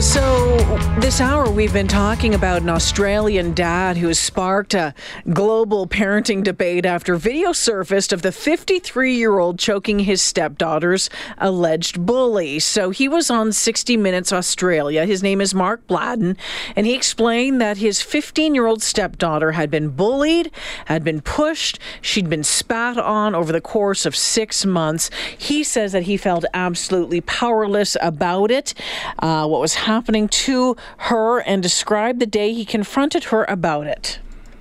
So, 0.00 0.56
this 0.98 1.20
hour 1.20 1.48
we've 1.50 1.72
been 1.72 1.86
talking 1.86 2.34
about 2.34 2.62
an 2.62 2.70
Australian 2.70 3.52
dad 3.52 3.98
who 3.98 4.08
has 4.08 4.18
sparked 4.18 4.74
a 4.74 4.94
global 5.32 5.86
parenting 5.86 6.42
debate 6.42 6.86
after 6.86 7.14
video 7.16 7.52
surfaced 7.52 8.12
of 8.12 8.22
the 8.22 8.32
53 8.32 9.14
year 9.14 9.38
old 9.38 9.58
choking 9.58 10.00
his 10.00 10.22
stepdaughter's 10.22 11.10
alleged 11.38 12.04
bully. 12.06 12.58
So, 12.58 12.90
he 12.90 13.06
was 13.06 13.30
on 13.30 13.52
60 13.52 13.96
Minutes 13.98 14.32
Australia. 14.32 15.04
His 15.04 15.22
name 15.22 15.40
is 15.40 15.54
Mark 15.54 15.86
Bladden, 15.86 16.36
and 16.74 16.86
he 16.86 16.94
explained 16.94 17.60
that 17.60 17.76
his 17.76 18.00
15 18.00 18.54
year 18.54 18.66
old 18.66 18.82
stepdaughter 18.82 19.52
had 19.52 19.70
been 19.70 19.90
bullied, 19.90 20.50
had 20.86 21.04
been 21.04 21.20
pushed, 21.20 21.78
she'd 22.00 22.30
been 22.30 22.44
spat 22.44 22.96
on 22.96 23.34
over 23.34 23.52
the 23.52 23.60
course 23.60 24.06
of 24.06 24.16
six 24.16 24.64
months. 24.64 25.10
He 25.36 25.62
says 25.62 25.92
that 25.92 26.04
he 26.04 26.16
felt 26.16 26.44
absolutely 26.54 27.20
powerless 27.20 27.96
about 28.00 28.50
it. 28.50 28.74
Uh, 29.18 29.46
what 29.46 29.60
was 29.60 29.81
happening 29.82 30.28
to 30.28 30.76
her 30.96 31.40
and 31.40 31.62
described 31.62 32.20
the 32.20 32.26
day 32.26 32.52
he 32.52 32.64
confronted 32.64 33.24
her 33.24 33.44
about 33.48 33.86
it. 33.86 34.18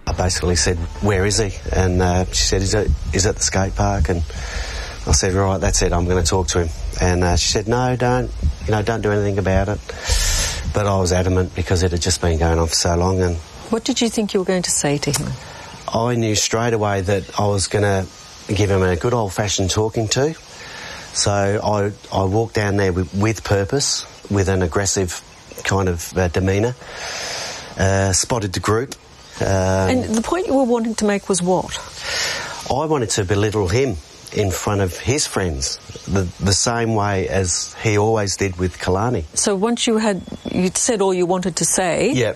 I 0.07 0.13
basically 0.13 0.55
said, 0.55 0.77
"Where 1.01 1.25
is 1.25 1.37
he?" 1.37 1.51
And 1.71 2.01
uh, 2.01 2.25
she 2.25 2.43
said, 2.43 2.61
"He's 2.61 2.75
at, 2.75 2.87
he's 3.13 3.25
at 3.25 3.35
the 3.37 3.43
skate 3.43 3.75
park." 3.75 4.09
And 4.09 4.19
I 5.07 5.13
said, 5.13 5.33
"Right, 5.33 5.59
that's 5.59 5.81
it. 5.81 5.93
I'm 5.93 6.05
going 6.05 6.21
to 6.21 6.29
talk 6.29 6.47
to 6.49 6.63
him." 6.65 6.69
And 6.99 7.23
uh, 7.23 7.37
she 7.37 7.49
said, 7.49 7.67
"No, 7.67 7.95
don't. 7.95 8.31
You 8.65 8.71
know, 8.71 8.81
don't 8.81 9.01
do 9.01 9.11
anything 9.11 9.37
about 9.37 9.69
it." 9.69 9.79
But 10.73 10.87
I 10.87 10.97
was 10.97 11.11
adamant 11.13 11.53
because 11.55 11.83
it 11.83 11.91
had 11.91 12.01
just 12.01 12.21
been 12.21 12.39
going 12.39 12.57
on 12.57 12.67
for 12.67 12.75
so 12.75 12.95
long. 12.95 13.21
And 13.21 13.37
what 13.69 13.83
did 13.83 14.01
you 14.01 14.09
think 14.09 14.33
you 14.33 14.39
were 14.39 14.45
going 14.45 14.63
to 14.63 14.71
say 14.71 14.97
to 14.97 15.11
him? 15.11 15.31
I 15.93 16.15
knew 16.15 16.35
straight 16.35 16.73
away 16.73 17.01
that 17.01 17.39
I 17.39 17.47
was 17.47 17.67
going 17.67 17.83
to 17.83 18.07
give 18.53 18.71
him 18.71 18.81
a 18.81 18.95
good 18.95 19.13
old-fashioned 19.13 19.69
talking 19.69 20.07
to. 20.09 20.33
So 21.13 21.31
I 21.31 21.91
I 22.15 22.23
walked 22.23 22.55
down 22.55 22.77
there 22.77 22.93
with, 22.93 23.13
with 23.13 23.43
purpose 23.43 24.05
with 24.31 24.49
an 24.49 24.61
aggressive 24.61 25.21
kind 25.63 25.89
of 25.89 26.17
uh, 26.17 26.27
demeanour. 26.29 26.75
Uh, 27.77 28.13
spotted 28.13 28.53
the 28.53 28.59
group. 28.59 28.95
Um, 29.39 29.47
and 29.47 30.03
the 30.15 30.21
point 30.21 30.47
you 30.47 30.53
were 30.53 30.63
wanting 30.63 30.95
to 30.95 31.05
make 31.05 31.27
was 31.29 31.41
what? 31.41 31.77
I 32.69 32.85
wanted 32.85 33.09
to 33.11 33.25
belittle 33.25 33.67
him 33.67 33.97
in 34.33 34.51
front 34.51 34.81
of 34.81 34.97
his 34.97 35.27
friends, 35.27 35.77
the, 36.05 36.21
the 36.39 36.53
same 36.53 36.95
way 36.95 37.27
as 37.27 37.75
he 37.83 37.97
always 37.97 38.37
did 38.37 38.57
with 38.57 38.77
Kalani. 38.77 39.25
So 39.35 39.55
once 39.55 39.87
you 39.87 39.97
had 39.97 40.21
you'd 40.49 40.77
said 40.77 41.01
all 41.01 41.13
you 41.13 41.25
wanted 41.25 41.57
to 41.57 41.65
say, 41.65 42.11
yeah, 42.11 42.35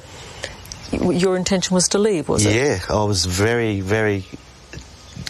your 0.92 1.38
intention 1.38 1.74
was 1.74 1.90
to 1.90 2.00
leave, 2.00 2.28
was 2.28 2.46
it? 2.46 2.54
Yeah, 2.56 2.80
I 2.90 3.04
was 3.06 3.26
very, 3.26 3.82
very 3.82 4.26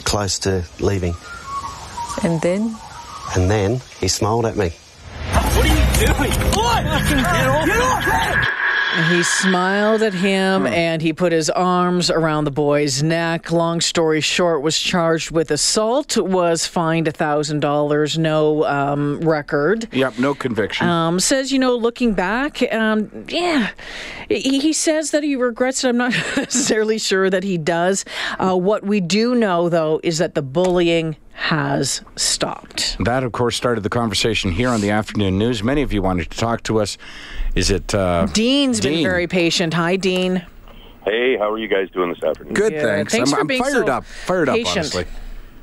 close 0.05 0.39
to 0.39 0.63
leaving. 0.79 1.15
And 2.23 2.41
then? 2.41 2.75
And 3.35 3.49
then 3.49 3.81
he 3.99 4.07
smiled 4.07 4.45
at 4.45 4.55
me. 4.55 4.71
He 9.09 9.23
smiled 9.23 10.01
at 10.03 10.13
him 10.13 10.65
and 10.65 11.01
he 11.01 11.11
put 11.11 11.33
his 11.33 11.49
arms 11.49 12.09
around 12.09 12.45
the 12.45 12.51
boy's 12.51 13.03
neck. 13.03 13.51
Long 13.51 13.81
story 13.81 14.21
short, 14.21 14.61
was 14.61 14.79
charged 14.79 15.31
with 15.31 15.51
assault, 15.51 16.17
was 16.17 16.65
fined 16.65 17.07
$1,000, 17.07 18.17
no 18.17 18.63
um, 18.65 19.19
record. 19.19 19.89
Yep, 19.91 20.19
no 20.19 20.33
conviction. 20.33 20.87
Um, 20.87 21.19
says, 21.19 21.51
you 21.51 21.59
know, 21.59 21.75
looking 21.75 22.13
back, 22.13 22.61
um, 22.73 23.25
yeah, 23.27 23.71
he, 24.29 24.59
he, 24.59 24.71
says 24.71 25.11
that 25.11 25.23
he 25.23 25.35
regrets 25.35 25.83
it. 25.83 25.89
I'm 25.89 25.97
not 25.97 26.11
necessarily 26.37 26.97
sure 26.97 27.29
that 27.29 27.43
he 27.43 27.57
does. 27.57 28.05
Uh, 28.39 28.55
what 28.55 28.83
we 28.83 29.01
do 29.01 29.35
know, 29.35 29.67
though, 29.67 29.99
is 30.03 30.19
that 30.19 30.35
the 30.35 30.41
bullying 30.41 31.17
has 31.35 32.01
stopped. 32.15 32.97
That, 32.99 33.23
of 33.23 33.31
course, 33.33 33.55
started 33.55 33.81
the 33.81 33.89
conversation 33.89 34.51
here 34.51 34.69
on 34.69 34.81
the 34.81 34.89
afternoon 34.89 35.37
news. 35.37 35.61
Many 35.63 35.81
of 35.81 35.91
you 35.93 36.01
wanted 36.01 36.31
to 36.31 36.37
talk 36.37 36.63
to 36.63 36.79
us. 36.79 36.97
Is 37.55 37.69
it 37.69 37.93
uh, 37.93 38.27
Dean's 38.33 38.79
Dean? 38.79 38.93
been 38.93 39.03
very 39.03 39.27
patient. 39.27 39.73
Hi, 39.73 39.95
Dean. 39.97 40.45
Hey, 41.03 41.37
how 41.37 41.51
are 41.51 41.59
you 41.59 41.67
guys 41.67 41.89
doing 41.91 42.09
this 42.09 42.23
afternoon? 42.23 42.53
Good, 42.53 42.73
Yeah, 42.73 42.81
thanks. 42.83 43.11
thanks 43.13 43.29
I'm, 43.31 43.35
for 43.35 43.41
I'm 43.41 43.47
being 43.47 43.61
fired 43.61 43.85
so 43.85 43.93
up. 43.93 44.05
Fired 44.05 44.47
patient. 44.47 44.67
up, 44.69 44.77
honestly. 44.77 45.05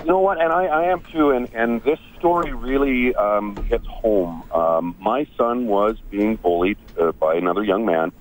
You 0.01 0.07
know 0.07 0.21
what? 0.21 0.41
And 0.41 0.53
I, 0.53 0.67
I 0.67 0.83
am 0.93 1.01
too. 1.13 1.31
And, 1.31 1.49
and 1.55 1.83
this 1.83 1.99
story 2.19 2.53
really 2.53 3.15
um, 3.15 3.57
hits 3.65 3.87
home. 3.87 4.45
Um, 4.53 4.95
my 5.01 5.27
son 5.37 5.67
was 5.67 5.97
being 6.11 6.37
bullied 6.37 6.79
uh, 7.01 7.13
by 7.13 7.35
another 7.35 7.65
young 7.65 7.85
man, 7.87 8.13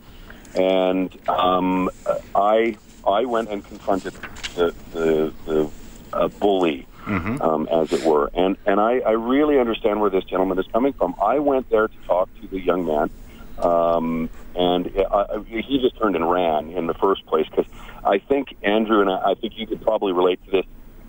and 0.55 1.15
um, 1.29 1.89
I 2.35 2.77
I 3.07 3.25
went 3.25 3.49
and 3.49 3.63
confronted 3.65 4.13
the 4.55 4.73
the, 4.93 5.33
the 5.45 5.69
uh, 6.13 6.27
bully. 6.27 6.87
Mm-hmm. 7.05 7.41
Um, 7.41 7.67
as 7.67 7.91
it 7.91 8.03
were, 8.03 8.29
and 8.33 8.57
and 8.67 8.79
I, 8.79 8.99
I 8.99 9.11
really 9.11 9.59
understand 9.59 10.01
where 10.01 10.11
this 10.11 10.23
gentleman 10.25 10.59
is 10.59 10.67
coming 10.67 10.93
from. 10.93 11.15
I 11.21 11.39
went 11.39 11.69
there 11.71 11.87
to 11.87 11.97
talk 12.05 12.29
to 12.41 12.47
the 12.47 12.59
young 12.59 12.85
man, 12.85 13.09
um, 13.57 14.29
and 14.55 14.91
I, 15.11 15.39
he 15.47 15.79
just 15.81 15.97
turned 15.97 16.15
and 16.15 16.29
ran 16.29 16.69
in 16.69 16.85
the 16.85 16.93
first 16.93 17.25
place 17.25 17.47
because 17.49 17.65
I 18.05 18.19
think 18.19 18.55
Andrew 18.61 19.01
and 19.01 19.09
I, 19.09 19.31
I 19.31 19.33
think 19.33 19.57
you 19.57 19.65
could 19.65 19.81
probably 19.81 20.13
relate 20.13 20.43
to 20.45 20.51
this. 20.51 20.65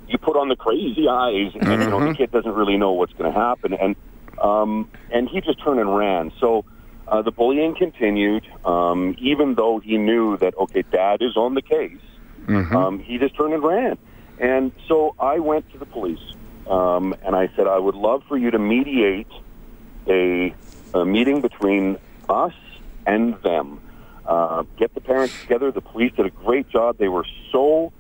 You 0.09 0.17
put 0.17 0.37
on 0.37 0.49
the 0.49 0.57
crazy 0.57 1.09
eyes, 1.09 1.53
and 1.55 1.63
mm-hmm. 1.63 1.83
you 1.83 1.91
know 1.91 2.09
the 2.09 2.15
kid 2.15 2.31
doesn't 2.31 2.55
really 2.55 2.79
know 2.79 2.93
what's 2.93 3.13
going 3.13 3.31
to 3.31 3.39
happen, 3.39 3.75
and 3.75 3.95
um, 4.41 4.91
and 5.11 5.29
he 5.29 5.41
just 5.41 5.63
turned 5.63 5.79
and 5.79 5.95
ran. 5.95 6.33
So 6.41 6.65
uh, 7.09 7.23
the 7.23 7.31
bullying 7.31 7.75
continued, 7.75 8.47
um, 8.65 9.15
even 9.19 9.55
though 9.55 9.79
he 9.79 9.99
knew 9.99 10.37
that 10.39 10.57
okay, 10.57 10.83
Dad 10.91 11.23
is 11.23 11.37
on 11.37 11.55
the 11.55 11.63
case. 11.63 12.01
Mm-hmm. 12.47 12.77
Um, 12.77 12.99
he 12.99 13.19
just 13.19 13.37
turned 13.37 13.55
and 13.55 13.63
ran, 13.63 13.99
and 14.39 14.73
so 14.89 15.15
I 15.19 15.39
went 15.39 15.71
to 15.73 15.79
the 15.79 15.87
police, 15.87 16.35
um, 16.69 17.15
and 17.25 17.35
I 17.37 17.51
said 17.57 17.67
I 17.67 17.79
would 17.79 17.95
love 17.95 18.23
for 18.29 18.37
you 18.37 18.51
to 18.51 18.59
mediate 18.59 19.29
a, 20.09 20.55
a 20.95 21.05
meeting 21.05 21.41
between 21.41 21.99
us 22.29 22.55
and 23.07 23.35
them. 23.43 23.81
Uh, 24.27 24.63
get 24.79 24.95
the 24.95 25.01
parents 25.01 25.35
together. 25.41 25.73
The 25.73 25.81
police 25.81 26.13
did 26.17 26.27
a 26.27 26.31
great 26.31 26.69
job. 26.69 26.99
They 26.99 27.09
were 27.09 27.27
so 27.51 27.93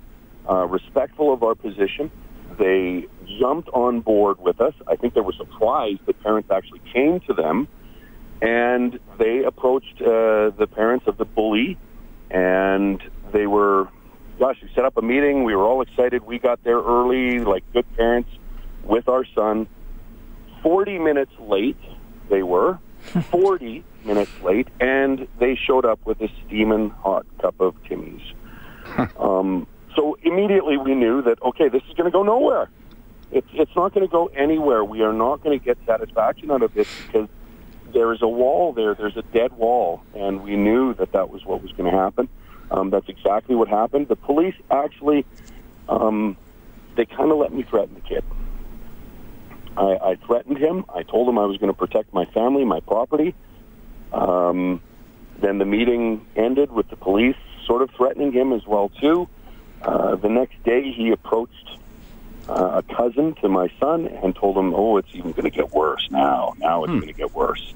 uh, 0.49 0.67
respectful 0.67 1.33
of 1.33 1.43
our 1.43 1.55
position. 1.55 2.11
They 2.59 3.07
jumped 3.41 3.69
on 3.71 4.01
board 4.01 4.39
with 4.41 4.61
us. 4.61 4.75
I 4.87 4.97
think 4.97 5.15
they 5.15 5.21
were 5.21 5.33
surprised 5.33 6.07
that 6.07 6.23
parents 6.23 6.51
actually 6.51 6.81
came 6.93 7.21
to 7.21 7.33
them, 7.33 7.67
and 8.41 8.99
they 9.19 9.45
approached 9.45 10.01
uh, 10.01 10.51
the 10.51 10.69
parents 10.73 11.07
of 11.07 11.17
the 11.17 11.25
bully, 11.25 11.79
and 12.31 13.03
they 13.33 13.47
were, 13.47 13.89
gosh, 14.39 14.59
we 14.63 14.71
set 14.75 14.85
up 14.85 14.97
a 14.97 15.03
meeting. 15.03 15.45
We 15.45 15.55
were 15.55 15.65
all 15.65 15.83
excited. 15.83 16.25
We 16.25 16.39
got 16.39 16.63
there 16.65 16.81
early, 16.81 17.41
like 17.41 17.65
good 17.73 17.87
parents, 17.97 18.31
with 18.85 19.09
our 19.09 19.25
son. 19.35 19.67
Forty 20.63 20.99
minutes 20.99 21.33
late, 21.41 21.79
they 22.29 22.43
were. 22.43 22.79
40 23.31 23.85
minutes 24.05 24.31
late, 24.43 24.69
and 24.81 25.27
they 25.39 25.57
showed 25.57 25.85
up 25.85 25.99
with 26.05 26.21
a 26.21 26.29
steaming 26.47 26.91
hot 26.91 27.27
cup 27.41 27.61
of 27.61 27.75
Timmy's. 27.89 28.23
um, 29.19 29.67
so 29.97 30.17
immediately 30.23 30.77
we 30.77 30.95
knew 30.95 31.23
that, 31.23 31.43
okay, 31.43 31.69
this 31.69 31.83
is 31.89 31.95
going 31.95 32.05
to 32.05 32.11
go 32.11 32.23
nowhere. 32.23 32.71
It's, 33.31 33.49
it's 33.55 33.75
not 33.75 33.95
going 33.95 34.07
to 34.07 34.11
go 34.11 34.27
anywhere. 34.27 34.85
We 34.85 35.03
are 35.03 35.13
not 35.13 35.43
going 35.43 35.59
to 35.59 35.65
get 35.65 35.79
satisfaction 35.87 36.51
out 36.51 36.63
of 36.63 36.75
this 36.75 36.89
because 37.07 37.29
there 37.93 38.13
is 38.13 38.23
a 38.23 38.29
wall 38.29 38.73
there. 38.73 38.95
There's 38.95 39.17
a 39.17 39.23
dead 39.23 39.53
wall, 39.53 40.03
and 40.15 40.43
we 40.43 40.57
knew 40.57 40.95
that 40.95 41.13
that 41.13 41.31
was 41.31 41.45
what 41.45 41.63
was 41.63 41.73
going 41.73 41.91
to 41.91 41.97
happen. 41.97 42.29
Um, 42.73 42.89
that's 42.91 43.09
exactly 43.09 43.55
what 43.55 43.69
happened. 43.69 44.09
The 44.09 44.17
police 44.17 44.55
actually, 44.71 45.27
um, 45.89 46.37
they 46.97 47.05
kind 47.05 47.31
of 47.31 47.37
let 47.37 47.53
me 47.53 47.63
threaten 47.65 47.95
the 47.95 48.01
kid. 48.01 48.25
I, 49.77 49.99
I 50.03 50.17
threatened 50.27 50.57
him. 50.59 50.87
I 50.89 51.03
told 51.03 51.29
him 51.29 51.39
I 51.39 51.45
was 51.45 51.59
going 51.59 51.73
to 51.73 51.79
protect 51.79 52.15
my 52.15 52.25
family, 52.27 52.65
my 52.65 52.81
property. 52.81 53.35
Um, 54.13 54.81
then 55.39 55.59
the 55.59 55.65
meeting 55.67 56.27
ended 56.35 56.73
with 56.73 56.89
the 56.89 56.97
police 56.97 57.37
sort 57.67 57.83
of 57.83 57.91
threatening 57.91 58.33
him 58.33 58.53
as 58.53 58.67
well 58.67 58.89
too. 58.89 59.29
Uh, 59.83 60.17
the 60.17 60.29
next 60.29 60.63
day, 60.65 60.91
he 60.93 61.11
approached 61.11 61.79
uh, 62.49 62.83
a 62.87 62.95
cousin 62.95 63.35
to 63.35 63.49
my 63.49 63.71
son 63.81 64.07
and 64.07 64.35
told 64.35 64.57
him, 64.57 64.75
"Oh, 64.75 64.97
it's 64.97 65.09
even 65.15 65.33
going 65.33 65.45
to 65.45 65.51
get 65.51 65.73
worse 65.73 66.07
now. 66.11 66.55
Now 66.59 66.85
it's 66.85 66.93
hmm. 66.93 67.01
going 67.01 67.13
to 67.13 67.19
get 67.19 67.35
worse." 67.35 67.75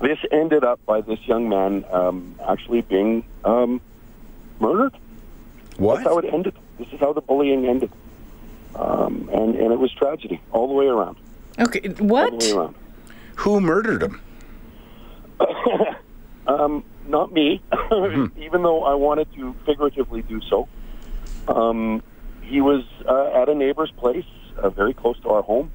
This 0.00 0.18
ended 0.30 0.64
up 0.64 0.84
by 0.86 1.00
this 1.00 1.18
young 1.26 1.48
man 1.48 1.84
um, 1.90 2.36
actually 2.46 2.82
being 2.82 3.24
um, 3.44 3.80
murdered. 4.60 4.96
What? 5.76 5.96
That's 5.96 6.08
how 6.08 6.18
it 6.18 6.26
ended. 6.32 6.54
This 6.78 6.88
is 6.92 7.00
how 7.00 7.12
the 7.12 7.20
bullying 7.20 7.66
ended. 7.66 7.92
Um, 8.74 9.28
and, 9.32 9.56
and 9.56 9.72
it 9.72 9.78
was 9.78 9.92
tragedy 9.92 10.40
all 10.52 10.68
the 10.68 10.74
way 10.74 10.86
around. 10.86 11.16
Okay, 11.58 11.88
what? 11.98 12.32
All 12.32 12.38
the 12.38 12.46
way 12.46 12.52
around. 12.52 12.74
Who 13.36 13.60
murdered 13.60 14.02
him? 14.02 14.20
um, 16.46 16.84
not 17.06 17.32
me, 17.32 17.62
mm-hmm. 17.72 18.42
even 18.42 18.62
though 18.62 18.84
I 18.84 18.94
wanted 18.94 19.32
to 19.34 19.54
figuratively 19.64 20.22
do 20.22 20.40
so. 20.42 20.68
Um, 21.48 22.02
he 22.42 22.60
was 22.60 22.84
uh, 23.06 23.40
at 23.40 23.48
a 23.48 23.54
neighbor's 23.54 23.90
place, 23.92 24.24
uh, 24.56 24.70
very 24.70 24.94
close 24.94 25.18
to 25.20 25.30
our 25.30 25.42
home, 25.42 25.70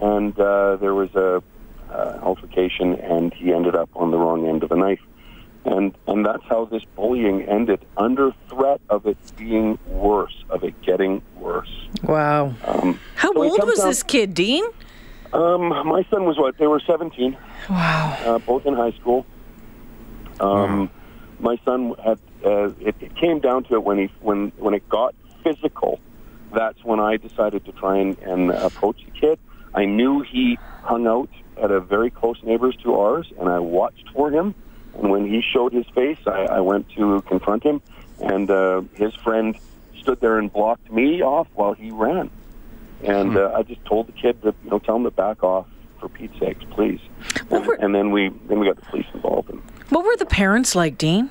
and 0.00 0.38
uh, 0.38 0.76
there 0.76 0.94
was 0.94 1.14
a 1.14 1.42
uh, 1.90 2.18
altercation, 2.22 2.94
and 2.94 3.34
he 3.34 3.52
ended 3.52 3.74
up 3.74 3.90
on 3.94 4.10
the 4.10 4.16
wrong 4.16 4.48
end 4.48 4.62
of 4.62 4.72
a 4.72 4.76
knife. 4.76 5.00
And 5.64 5.94
and 6.06 6.24
that's 6.26 6.42
how 6.48 6.64
this 6.66 6.82
bullying 6.96 7.42
ended, 7.42 7.84
under 7.96 8.32
threat 8.48 8.80
of 8.90 9.06
it 9.06 9.16
being 9.36 9.78
worse, 9.86 10.34
of 10.50 10.64
it 10.64 10.80
getting 10.82 11.22
worse. 11.36 11.70
Wow. 12.02 12.54
Um, 12.64 12.98
How 13.16 13.32
so 13.32 13.42
old 13.42 13.64
was 13.64 13.78
down- 13.78 13.88
this 13.88 14.02
kid, 14.02 14.34
Dean? 14.34 14.64
Um, 15.32 15.68
my 15.86 16.04
son 16.10 16.24
was 16.24 16.36
what? 16.36 16.58
They 16.58 16.66
were 16.66 16.80
17. 16.80 17.36
Wow. 17.70 18.18
uh, 18.26 18.38
both 18.40 18.66
in 18.66 18.74
high 18.74 18.92
school. 18.92 19.24
Um, 20.40 20.90
My 21.40 21.56
son 21.64 21.94
had 22.04 22.18
uh, 22.44 22.70
it, 22.80 22.94
it 23.00 23.16
came 23.16 23.40
down 23.40 23.64
to 23.64 23.74
it 23.74 23.82
when 23.84 23.98
he 23.98 24.10
when 24.20 24.52
when 24.58 24.74
it 24.74 24.88
got 24.88 25.14
physical. 25.42 26.00
That's 26.54 26.82
when 26.84 27.00
I 27.00 27.16
decided 27.16 27.64
to 27.64 27.72
try 27.72 27.96
and, 27.98 28.18
and 28.18 28.50
approach 28.50 28.98
the 29.06 29.10
kid. 29.18 29.38
I 29.74 29.86
knew 29.86 30.20
he 30.20 30.58
hung 30.82 31.06
out 31.06 31.30
at 31.62 31.70
a 31.70 31.80
very 31.80 32.10
close 32.10 32.36
neighbors 32.42 32.76
to 32.82 32.94
ours, 32.94 33.32
and 33.38 33.48
I 33.48 33.58
watched 33.58 34.06
for 34.14 34.30
him. 34.30 34.54
And 34.98 35.10
when 35.10 35.26
he 35.26 35.42
showed 35.42 35.72
his 35.72 35.86
face, 35.94 36.18
I, 36.26 36.44
I 36.44 36.60
went 36.60 36.88
to 36.90 37.22
confront 37.22 37.62
him, 37.64 37.80
and 38.20 38.50
uh, 38.50 38.82
his 38.94 39.14
friend 39.14 39.56
stood 40.00 40.20
there 40.20 40.38
and 40.38 40.52
blocked 40.52 40.90
me 40.92 41.22
off 41.22 41.48
while 41.54 41.72
he 41.72 41.90
ran. 41.90 42.30
And 43.02 43.36
uh, 43.36 43.52
I 43.56 43.62
just 43.62 43.84
told 43.84 44.06
the 44.08 44.12
kid 44.12 44.40
to 44.42 44.54
you 44.64 44.70
know 44.70 44.78
tell 44.78 44.96
him 44.96 45.04
to 45.04 45.10
back 45.10 45.42
off 45.42 45.66
for 45.98 46.08
Pete's 46.08 46.38
sakes, 46.38 46.64
please. 46.70 47.00
And, 47.50 47.66
and 47.80 47.94
then 47.94 48.10
we 48.10 48.28
then 48.48 48.58
we 48.60 48.66
got 48.66 48.76
the 48.76 48.82
police 48.86 49.06
involved. 49.14 49.50
And 49.50 49.60
What 49.88 50.04
were 50.04 50.16
the 50.16 50.26
parents 50.26 50.74
like, 50.74 50.98
Dean? 50.98 51.30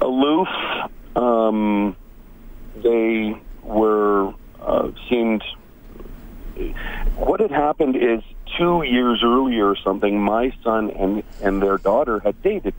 aloof. 0.00 0.48
Um, 1.16 1.96
they 2.76 3.36
were 3.62 4.32
uh, 4.60 4.90
seemed. 5.08 5.42
What 7.16 7.40
had 7.40 7.50
happened 7.50 7.96
is 7.96 8.22
two 8.58 8.82
years 8.82 9.22
earlier 9.24 9.66
or 9.68 9.76
something. 9.76 10.20
My 10.20 10.52
son 10.64 10.90
and 10.90 11.22
and 11.42 11.62
their 11.62 11.78
daughter 11.78 12.18
had 12.20 12.42
dated. 12.42 12.74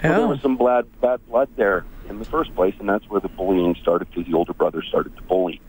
So 0.00 0.08
there 0.08 0.20
Oh. 0.20 0.28
was 0.28 0.40
some 0.40 0.56
bad 0.56 0.86
bad 1.00 1.20
blood 1.28 1.48
there 1.56 1.84
in 2.08 2.18
the 2.18 2.24
first 2.24 2.54
place, 2.56 2.74
and 2.80 2.88
that's 2.88 3.08
where 3.08 3.20
the 3.20 3.28
bullying 3.28 3.76
started 3.80 4.08
because 4.10 4.26
the 4.30 4.34
older 4.36 4.52
brother 4.54 4.82
started 4.82 5.14
to 5.16 5.22
bully, 5.22 5.60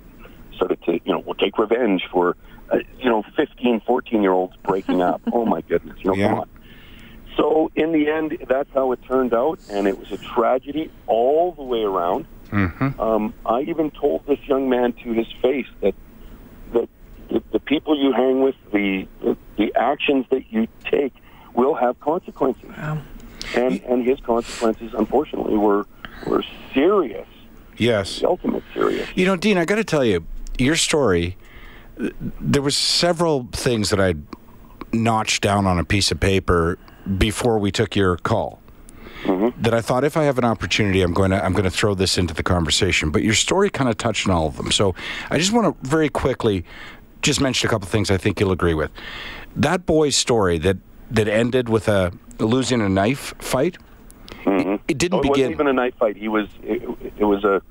started 0.55 0.81
to 0.85 0.93
you 0.93 1.11
know 1.13 1.19
we'll 1.25 1.35
take 1.35 1.57
revenge 1.59 2.03
for 2.11 2.35
uh, 2.71 2.77
you 2.99 3.09
know 3.09 3.23
15, 3.35 3.81
14 3.85 4.21
year 4.23 4.31
olds 4.31 4.55
breaking 4.63 5.01
up. 5.01 5.21
oh 5.33 5.45
my 5.45 5.61
goodness, 5.61 5.97
you 5.99 6.09
know 6.11 6.15
Yeah. 6.15 6.29
come 6.29 6.39
on. 6.39 6.49
So 7.37 7.71
in 7.75 7.91
the 7.93 8.09
end, 8.09 8.37
that's 8.47 8.69
how 8.73 8.91
it 8.91 8.99
turned 9.07 9.33
out, 9.33 9.57
and 9.69 9.87
it 9.87 9.97
was 9.97 10.11
a 10.11 10.17
tragedy 10.35 10.91
all 11.07 11.51
the 11.51 11.63
way 11.63 11.81
around. 11.81 12.25
Mm-hmm. 12.51 12.99
Um, 13.01 13.33
I 13.45 13.61
even 13.61 13.89
told 13.89 14.27
this 14.27 14.37
young 14.47 14.69
man 14.69 14.93
to 15.03 15.13
his 15.13 15.25
face 15.41 15.65
that 15.81 15.95
the, 17.29 17.43
the 17.51 17.59
people 17.59 17.97
you 17.97 18.11
hang 18.13 18.41
with, 18.41 18.55
the, 18.71 19.07
the 19.21 19.37
the 19.57 19.73
actions 19.75 20.25
that 20.29 20.51
you 20.51 20.67
take, 20.85 21.13
will 21.53 21.75
have 21.75 21.99
consequences. 21.99 22.69
And 23.55 23.81
and 23.83 24.05
his 24.05 24.19
consequences, 24.21 24.93
unfortunately, 24.97 25.57
were 25.57 25.85
were 26.25 26.43
serious, 26.73 27.27
Yes. 27.77 28.19
the 28.19 28.27
ultimate 28.27 28.63
serious. 28.73 29.09
You 29.15 29.25
know, 29.25 29.35
Dean, 29.35 29.57
I 29.57 29.65
got 29.65 29.75
to 29.75 29.83
tell 29.83 30.05
you, 30.05 30.25
your 30.57 30.75
story. 30.75 31.37
There 32.39 32.61
was 32.61 32.75
several 32.75 33.47
things 33.51 33.91
that 33.91 33.99
I 34.01 34.15
notched 34.91 35.43
down 35.43 35.67
on 35.67 35.77
a 35.77 35.83
piece 35.83 36.11
of 36.11 36.19
paper 36.19 36.79
before 37.17 37.59
we 37.59 37.71
took 37.71 37.95
your 37.95 38.17
call. 38.17 38.59
Mm-hmm. 39.23 39.61
That 39.61 39.73
I 39.73 39.81
thought 39.81 40.03
if 40.03 40.17
I 40.17 40.23
have 40.23 40.37
an 40.37 40.43
opportunity, 40.43 41.01
I'm 41.01 41.13
going 41.13 41.31
to 41.31 41.43
I'm 41.43 41.53
going 41.53 41.63
to 41.65 41.71
throw 41.71 41.93
this 41.93 42.17
into 42.17 42.33
the 42.33 42.43
conversation. 42.43 43.09
But 43.11 43.23
your 43.23 43.33
story 43.35 43.69
kind 43.69 43.89
of 43.89 43.97
touched 43.97 44.27
on 44.27 44.33
all 44.33 44.47
of 44.47 44.57
them. 44.57 44.71
So 44.71 44.95
I 45.29 45.37
just 45.37 45.53
want 45.53 45.81
to 45.81 45.87
very 45.87 46.09
quickly 46.09 46.65
just 47.23 47.41
mentioned 47.41 47.69
a 47.69 47.71
couple 47.71 47.87
things 47.87 48.11
I 48.11 48.17
think 48.17 48.39
you'll 48.39 48.51
agree 48.51 48.73
with. 48.75 48.91
That 49.55 49.85
boy's 49.85 50.15
story 50.15 50.57
that 50.59 50.77
that 51.09 51.27
ended 51.27 51.69
with 51.69 51.87
a 51.87 52.11
losing 52.39 52.81
a 52.81 52.89
knife 52.89 53.33
fight. 53.39 53.77
Mm-hmm. 54.45 54.69
It, 54.73 54.81
it 54.89 54.97
didn't 54.97 55.15
Oh, 55.15 55.19
it 55.19 55.23
begin. 55.23 55.41
wasn't 55.43 55.51
even 55.53 55.67
a 55.67 55.73
knife 55.73 55.95
fight. 55.97 56.17
He 56.17 56.27
was. 56.27 56.47
It, 56.63 56.81
it 57.17 57.23
was 57.25 57.43
a. 57.43 57.61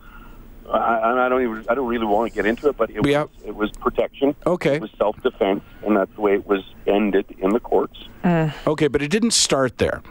I, 0.72 1.26
I 1.26 1.28
don't 1.28 1.42
even. 1.42 1.64
I 1.68 1.74
don't 1.74 1.88
really 1.88 2.06
want 2.06 2.30
to 2.30 2.34
get 2.34 2.46
into 2.46 2.68
it, 2.68 2.76
but 2.76 2.90
it 2.90 3.04
Yeah. 3.06 3.22
was. 3.22 3.30
It 3.44 3.54
was 3.54 3.70
protection. 3.72 4.34
Okay. 4.46 4.76
It 4.76 4.82
was 4.82 4.90
self 4.96 5.20
defense, 5.22 5.62
and 5.84 5.96
that's 5.96 6.12
the 6.14 6.20
way 6.20 6.34
it 6.34 6.46
was 6.46 6.62
ended 6.86 7.26
in 7.38 7.50
the 7.50 7.60
courts. 7.60 7.98
Okay, 8.24 8.88
but 8.88 9.02
it 9.02 9.08
didn't 9.10 9.32
start 9.32 9.78
there. 9.78 10.02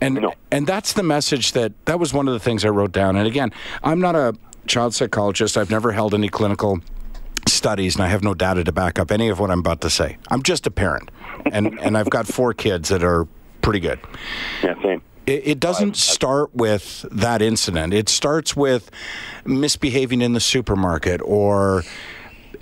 And 0.00 0.14
No. 0.14 0.32
and 0.50 0.66
that's 0.66 0.92
the 0.94 1.02
message 1.02 1.52
that 1.52 1.72
that 1.86 1.98
was 2.00 2.14
one 2.14 2.26
of 2.28 2.34
the 2.34 2.40
things 2.40 2.64
I 2.64 2.68
wrote 2.70 2.92
down. 2.92 3.16
And 3.16 3.26
again, 3.26 3.52
I'm 3.82 4.00
not 4.00 4.14
a 4.16 4.34
child 4.66 4.94
psychologist. 4.94 5.56
I've 5.58 5.70
never 5.70 5.92
held 5.92 6.14
any 6.14 6.28
clinical 6.28 6.80
studies 7.48 7.94
and 7.94 8.04
I 8.04 8.08
have 8.08 8.22
no 8.22 8.34
data 8.34 8.64
to 8.64 8.72
back 8.72 8.98
up 8.98 9.10
any 9.10 9.28
of 9.28 9.38
what 9.38 9.50
I'm 9.50 9.60
about 9.60 9.80
to 9.82 9.90
say. 9.90 10.18
I'm 10.30 10.42
just 10.42 10.66
a 10.66 10.70
parent. 10.70 11.10
And 11.50 11.78
and 11.80 11.96
I've 11.98 12.10
got 12.10 12.26
four 12.26 12.54
kids 12.54 12.88
that 12.90 13.02
are 13.02 13.26
pretty 13.62 13.80
good. 13.80 14.00
Yeah, 14.62 14.80
same. 14.82 15.02
It, 15.26 15.46
it 15.46 15.60
doesn't 15.60 15.96
start 15.96 16.54
with 16.54 17.06
that 17.10 17.42
incident. 17.42 17.94
It 17.94 18.08
starts 18.08 18.56
with 18.56 18.90
misbehaving 19.44 20.20
in 20.20 20.32
the 20.32 20.40
supermarket 20.40 21.20
or 21.24 21.84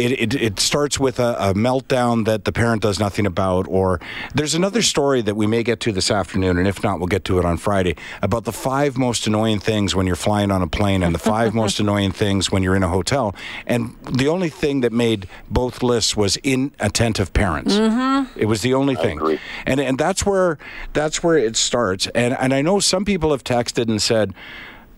it, 0.01 0.13
it, 0.13 0.35
it 0.35 0.61
starts 0.61 0.99
with 0.99 1.21
a, 1.21 1.37
a 1.39 1.55
meltdown 1.55 2.25
that 2.25 2.45
the 2.45 2.53
parent 2.53 2.83
does 2.83 2.99
nothing 2.99 3.27
about, 3.27 3.67
or 3.69 4.01
there's 4.35 4.55
another 4.55 4.81
story 4.83 5.21
that 5.23 5.37
we 5.37 5.47
may 5.47 5.63
get 5.63 5.79
to 5.81 5.93
this 5.93 6.11
afternoon, 6.11 6.57
and 6.59 6.67
if 6.67 6.83
not, 6.83 6.99
we'll 6.99 7.07
get 7.07 7.25
to 7.27 7.39
it 7.39 7.45
on 7.45 7.59
Friday 7.59 7.97
about 8.23 8.45
the 8.45 8.53
five 8.53 8.97
most 8.97 9.27
annoying 9.27 9.61
things 9.61 9.95
when 9.95 10.07
you're 10.07 10.17
flying 10.17 10.51
on 10.51 10.63
a 10.63 10.67
plane 10.67 11.03
and 11.03 11.15
the 11.15 11.19
five 11.19 11.55
most 11.63 11.79
annoying 11.81 12.13
things 12.13 12.51
when 12.51 12.63
you're 12.63 12.77
in 12.77 12.83
a 12.83 12.89
hotel. 12.89 13.35
And 13.67 13.95
the 14.11 14.29
only 14.29 14.49
thing 14.49 14.81
that 14.81 14.93
made 14.93 15.29
both 15.51 15.83
lists 15.83 16.17
was 16.17 16.37
inattentive 16.39 17.33
parents. 17.33 17.75
Mm-hmm. 17.75 18.39
It 18.39 18.47
was 18.47 18.63
the 18.63 18.75
only 18.75 18.95
thing, 18.95 19.19
agree. 19.19 19.39
and 19.67 19.81
and 19.81 19.99
that's 19.99 20.25
where 20.25 20.59
that's 20.95 21.23
where 21.23 21.37
it 21.37 21.57
starts. 21.57 22.07
And 22.15 22.37
and 22.39 22.55
I 22.55 22.63
know 22.63 22.81
some 22.81 23.05
people 23.05 23.31
have 23.33 23.45
texted 23.45 23.89
and 23.89 24.01
said. 24.01 24.35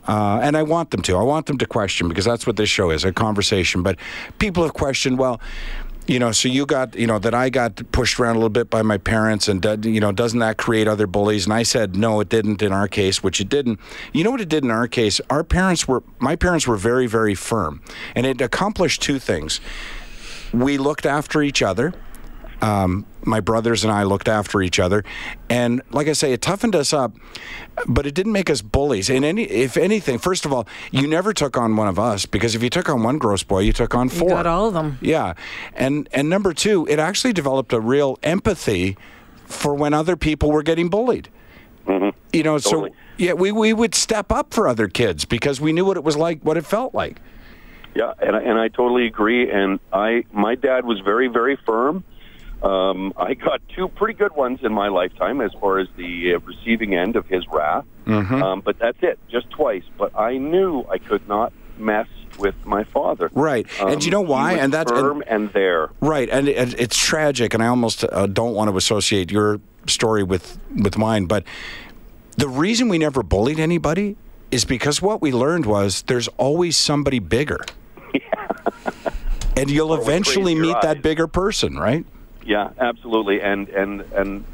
Uh, 0.07 0.41
and 0.43 0.57
I 0.57 0.63
want 0.63 0.91
them 0.91 1.03
to. 1.03 1.17
I 1.17 1.23
want 1.23 1.47
them 1.47 1.59
to 1.59 1.67
question 1.67 2.09
because 2.09 2.25
that's 2.25 2.47
what 2.47 2.57
this 2.57 2.69
show 2.69 2.91
is 2.91 3.05
a 3.05 3.13
conversation. 3.13 3.83
But 3.83 3.99
people 4.39 4.63
have 4.65 4.75
questioned, 4.75 5.19
well, 5.19 5.41
you 6.09 6.19
know, 6.19 6.33
so 6.33 6.49
you 6.49 6.67
got, 6.67 6.97
you 6.97 7.07
know, 7.07 7.21
that 7.21 7.33
I 7.33 7.49
got 7.49 7.81
pushed 7.93 8.19
around 8.19 8.35
a 8.35 8.39
little 8.39 8.49
bit 8.49 8.69
by 8.69 8.83
my 8.83 8.99
parents, 8.99 9.47
and, 9.47 9.65
you 9.85 10.01
know, 10.01 10.11
doesn't 10.11 10.41
that 10.41 10.57
create 10.57 10.89
other 10.89 11.07
bullies? 11.07 11.45
And 11.45 11.55
I 11.55 11.63
said, 11.63 11.95
no, 11.95 12.19
it 12.19 12.29
didn't 12.29 12.61
in 12.61 12.73
our 12.73 12.89
case, 12.89 13.23
which 13.23 13.41
it 13.41 13.49
didn't. 13.49 13.79
You 14.13 14.25
know 14.25 14.33
what 14.33 14.41
it 14.41 14.49
did 14.49 14.65
in 14.65 14.71
our 14.73 14.89
case? 14.89 15.21
Our 15.31 15.45
parents 15.45 15.87
were, 15.87 16.03
my 16.19 16.35
parents 16.35 16.67
were 16.67 16.77
very, 16.77 17.07
very 17.07 17.37
firm. 17.37 17.81
And 18.17 18.27
it 18.27 18.41
accomplished 18.41 19.01
two 19.01 19.21
things. 19.21 19.61
We 20.53 20.77
looked 20.77 21.07
after 21.07 21.41
each 21.41 21.63
other. 21.63 21.95
Um, 22.63 23.07
my 23.25 23.41
brothers 23.41 23.85
and 23.85 23.93
I 23.93 24.05
looked 24.05 24.29
after 24.29 24.63
each 24.63 24.79
other, 24.79 25.05
and 25.51 25.83
like 25.91 26.07
I 26.09 26.13
say, 26.13 26.33
it 26.33 26.41
toughened 26.41 26.75
us 26.77 26.93
up, 26.93 27.13
but 27.87 28.07
it 28.07 28.15
didn't 28.15 28.33
make 28.33 28.49
us 28.49 28.63
bullies. 28.63 29.11
And 29.11 29.25
any, 29.25 29.43
if 29.45 29.77
anything, 29.77 30.19
first 30.19 30.45
of 30.45 30.53
all, 30.53 30.67
you 30.91 31.07
never 31.07 31.33
took 31.33 31.57
on 31.57 31.77
one 31.77 31.89
of 31.89 31.99
us 31.99 32.25
because 32.25 32.55
if 32.55 32.63
you 32.63 32.71
took 32.71 32.89
on 32.89 33.03
one 33.03 33.19
gross 33.19 33.43
boy, 33.43 33.61
you 33.61 33.73
took 33.73 33.95
on 33.95 34.09
four. 34.09 34.31
got 34.31 34.47
all 34.47 34.69
of 34.69 34.75
them. 34.75 34.99
Yeah, 35.01 35.35
and 35.75 36.09
and 36.13 36.31
number 36.31 36.55
two, 36.55 36.87
it 36.89 36.99
actually 36.99 37.33
developed 37.33 37.73
a 37.73 37.81
real 37.81 38.19
empathy 38.23 38.97
for 39.45 39.75
when 39.75 39.93
other 39.93 40.17
people 40.17 40.51
were 40.51 40.63
getting 40.63 40.89
bullied. 40.89 41.29
You 42.33 42.43
know, 42.43 42.59
Totally. 42.59 42.91
so 42.91 42.97
yeah, 43.19 43.33
we 43.35 43.53
we 43.53 43.73
would 43.73 43.95
step 43.95 44.33
up 44.33 44.55
for 44.55 44.67
other 44.69 44.89
kids 44.89 45.25
because 45.25 45.61
we 45.61 45.73
knew 45.73 45.85
what 45.85 45.97
it 45.97 46.05
was 46.05 46.17
like, 46.17 46.41
what 46.43 46.57
it 46.57 46.65
felt 46.65 46.95
like. 46.95 47.21
Yeah, 47.95 48.15
and 48.21 48.35
I, 48.37 48.41
and 48.41 48.59
I 48.59 48.69
totally 48.69 49.07
agree. 49.07 49.51
And 49.51 49.79
I, 49.93 50.25
my 50.33 50.55
dad 50.55 50.87
was 50.87 51.01
very, 51.01 51.29
very 51.29 51.57
firm. 51.67 52.05
Um, 52.63 53.13
I 53.17 53.35
got 53.35 53.61
two 53.75 53.89
pretty 53.89 54.15
good 54.15 54.35
ones 54.37 54.61
in 54.63 54.73
my 54.73 54.89
lifetime 54.89 55.41
as 55.41 55.53
far 55.61 55.79
as 55.79 55.89
the 55.97 56.35
uh, 56.35 56.39
receiving 56.41 56.95
end 56.95 57.17
of 57.17 57.27
his 57.27 57.47
wrath. 57.49 57.85
Um, 58.07 58.61
but 58.65 58.79
that's 58.79 58.99
it, 59.03 59.19
just 59.31 59.51
twice. 59.51 59.85
But 59.99 60.17
I 60.19 60.37
knew 60.39 60.85
I 60.91 60.99
could 60.99 61.27
not 61.29 61.53
mess 61.79 62.07
with 62.39 62.55
my 62.65 62.85
father. 62.85 63.31
Right. 63.33 63.67
And 63.81 64.05
you 64.05 64.11
know 64.11 64.23
Um, 64.23 64.29
why? 64.29 64.53
And 64.55 64.73
that's- 64.73 64.91
and- 64.91 65.01
firm 65.07 65.23
and, 65.27 65.53
there. 65.53 65.91
Right, 66.01 66.29
and 66.31 66.49
it, 66.49 66.81
it's 66.81 66.97
tragic, 66.97 67.53
and 67.55 67.63
I 67.63 67.67
almost 67.67 68.05
uh, 68.05 68.27
don't 68.27 68.55
want 68.55 68.71
to 68.71 68.77
associate 68.77 69.31
your 69.33 69.61
story 69.87 70.23
with 70.23 70.59
with 70.83 70.97
mine. 70.97 71.27
But 71.27 71.45
the 72.37 72.49
reason 72.49 72.89
we 72.89 72.99
never 72.99 73.23
bullied 73.23 73.59
anybody 73.61 74.17
is 74.51 74.65
because 74.65 75.03
what 75.03 75.21
we 75.21 75.33
learned 75.33 75.67
was 75.67 76.03
there's 76.03 76.29
always 76.39 76.77
somebody 76.77 77.19
bigger, 77.19 77.61
yeah. 78.15 78.49
and 79.57 79.71
you'll 79.71 79.95
eventually 79.95 80.55
meet 80.55 80.77
that 80.83 81.03
bigger 81.03 81.27
person, 81.27 81.77
right? 81.79 82.05
Yeah, 82.45 82.71
absolutely. 82.79 83.41
And 83.41 83.69
and 83.69 84.01
and 84.13 84.45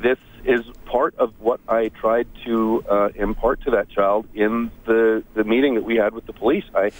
this 0.00 0.18
is 0.44 0.62
part 0.84 1.14
of 1.16 1.32
what 1.40 1.60
I 1.68 1.88
tried 1.88 2.28
to 2.44 2.84
uh, 2.88 3.08
impart 3.14 3.62
to 3.62 3.72
that 3.72 3.88
child 3.90 4.26
in 4.34 4.70
the 4.86 5.24
the 5.34 5.44
meeting 5.44 5.74
that 5.74 5.84
we 5.84 5.96
had 5.96 6.14
with 6.14 6.26
the 6.26 6.32
police. 6.32 6.64
I. 6.74 6.90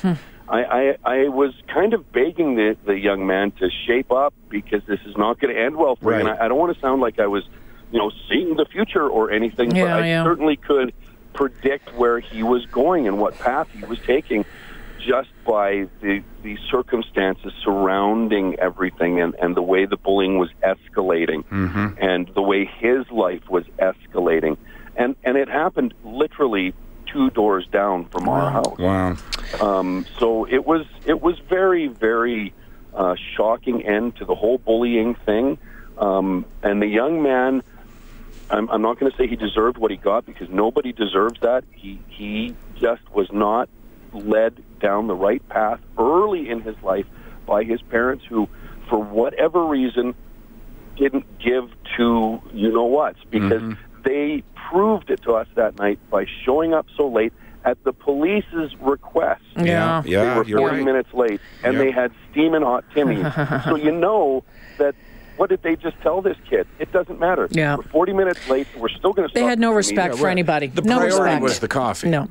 I, 0.46 0.62
I, 0.62 0.96
I 1.04 1.28
was 1.28 1.54
kind 1.72 1.94
of 1.94 2.12
begging 2.12 2.56
the, 2.56 2.76
the 2.84 2.98
young 2.98 3.26
man 3.26 3.52
to 3.52 3.70
shape 3.86 4.12
up 4.12 4.34
because 4.50 4.82
this 4.84 5.00
is 5.06 5.16
not 5.16 5.40
going 5.40 5.54
to 5.54 5.58
end 5.58 5.74
well 5.74 5.96
for 5.96 6.12
him, 6.12 6.26
And 6.26 6.38
I, 6.38 6.44
I 6.44 6.48
don't 6.48 6.58
want 6.58 6.74
to 6.74 6.80
sound 6.82 7.00
like 7.00 7.18
I 7.18 7.28
was, 7.28 7.44
you 7.90 7.98
know, 7.98 8.12
seeing 8.28 8.54
the 8.54 8.66
future 8.66 9.08
or 9.08 9.30
anything, 9.30 9.70
but 9.70 9.78
I 9.78 10.06
yeah. 10.06 10.22
certainly 10.22 10.56
could 10.56 10.92
predict 11.32 11.94
where 11.94 12.20
he 12.20 12.42
was 12.42 12.66
going 12.66 13.08
and 13.08 13.18
what 13.18 13.38
path 13.38 13.70
he 13.70 13.86
was 13.86 13.98
taking 14.00 14.44
just 15.06 15.28
by 15.46 15.86
the 16.00 16.22
the 16.42 16.56
circumstances 16.70 17.52
surrounding 17.64 18.56
everything 18.58 19.20
and, 19.20 19.34
and 19.36 19.56
the 19.56 19.62
way 19.62 19.86
the 19.86 19.96
bullying 19.96 20.38
was 20.38 20.50
escalating 20.62 21.44
and 22.00 22.28
the 22.34 22.42
way 22.42 22.64
his 22.64 23.10
life 23.10 23.48
was 23.48 23.64
escalating. 23.78 24.56
and 24.96 25.16
and 25.24 25.36
it 25.36 25.48
happened 25.48 25.94
literally 26.04 26.74
two 27.06 27.30
doors 27.30 27.66
down 27.70 28.06
from 28.06 28.28
our 28.28 28.50
house. 28.50 28.78
Wow. 28.78 29.16
Um, 29.60 30.06
so 30.18 30.46
it 30.46 30.66
was 30.66 30.86
it 31.04 31.20
was 31.20 31.38
very 31.48 31.88
very 31.88 32.52
uh, 32.94 33.14
shocking 33.36 33.82
end 33.86 34.16
to 34.16 34.24
the 34.24 34.34
whole 34.34 34.58
bullying 34.58 35.14
thing. 35.26 35.58
Um, 35.98 36.44
and 36.62 36.82
the 36.82 36.86
young 36.86 37.22
man, 37.22 37.62
I'm, 38.50 38.68
I'm 38.68 38.82
not 38.82 38.98
going 38.98 39.10
to 39.12 39.16
say 39.16 39.28
he 39.28 39.36
deserved 39.36 39.78
what 39.78 39.90
he 39.90 39.96
got 39.96 40.26
because 40.26 40.48
nobody 40.48 40.92
deserves 40.92 41.40
that. 41.40 41.64
He 41.72 42.00
he 42.08 42.54
just 42.80 43.08
was 43.14 43.30
not 43.32 43.68
led 44.14 44.62
down 44.80 45.06
the 45.08 45.14
right 45.14 45.46
path 45.48 45.80
early 45.98 46.48
in 46.48 46.60
his 46.62 46.76
life 46.82 47.06
by 47.46 47.64
his 47.64 47.80
parents 47.82 48.24
who, 48.28 48.48
for 48.88 48.98
whatever 49.02 49.64
reason, 49.66 50.14
didn't 50.96 51.26
give 51.38 51.68
to 51.96 52.40
you 52.52 52.72
know 52.72 52.84
what 52.84 53.16
because 53.30 53.62
Mm-hmm. 53.62 54.02
they 54.04 54.42
proved 54.70 55.10
it 55.10 55.22
to 55.24 55.32
us 55.34 55.46
that 55.56 55.76
night 55.78 55.98
by 56.10 56.24
showing 56.44 56.72
up 56.74 56.86
so 56.96 57.08
late 57.08 57.32
at 57.64 57.82
the 57.84 57.92
police's 57.92 58.70
request. 58.80 59.42
Yeah. 59.56 60.02
They 60.04 60.10
Yeah, 60.10 60.36
were 60.38 60.44
you're 60.44 60.58
40 60.58 60.76
right. 60.76 60.84
minutes 60.84 61.08
late, 61.14 61.40
and 61.62 61.74
Yep. 61.74 61.82
they 61.84 61.90
had 61.90 62.12
steaming 62.30 62.62
hot 62.62 62.84
Timmies. 62.94 63.64
so 63.64 63.76
you 63.76 63.92
know 63.92 64.44
that 64.78 64.94
what 65.36 65.50
did 65.50 65.62
they 65.62 65.76
just 65.76 66.00
tell 66.02 66.22
this 66.22 66.36
kid? 66.48 66.66
It 66.78 66.92
doesn't 66.92 67.18
matter. 67.20 67.48
Yeah. 67.50 67.76
We're 67.76 67.82
40 67.84 68.12
minutes 68.12 68.48
late. 68.48 68.66
We're 68.76 68.88
still 68.88 69.12
going 69.12 69.28
to. 69.28 69.34
They 69.34 69.42
had 69.42 69.58
no 69.58 69.72
respect 69.72 70.16
for 70.16 70.28
anybody. 70.28 70.68
The 70.68 70.82
no 70.82 70.96
priority 70.98 71.18
respect. 71.20 71.42
was 71.42 71.58
the 71.60 71.68
coffee. 71.68 72.08
No. 72.08 72.28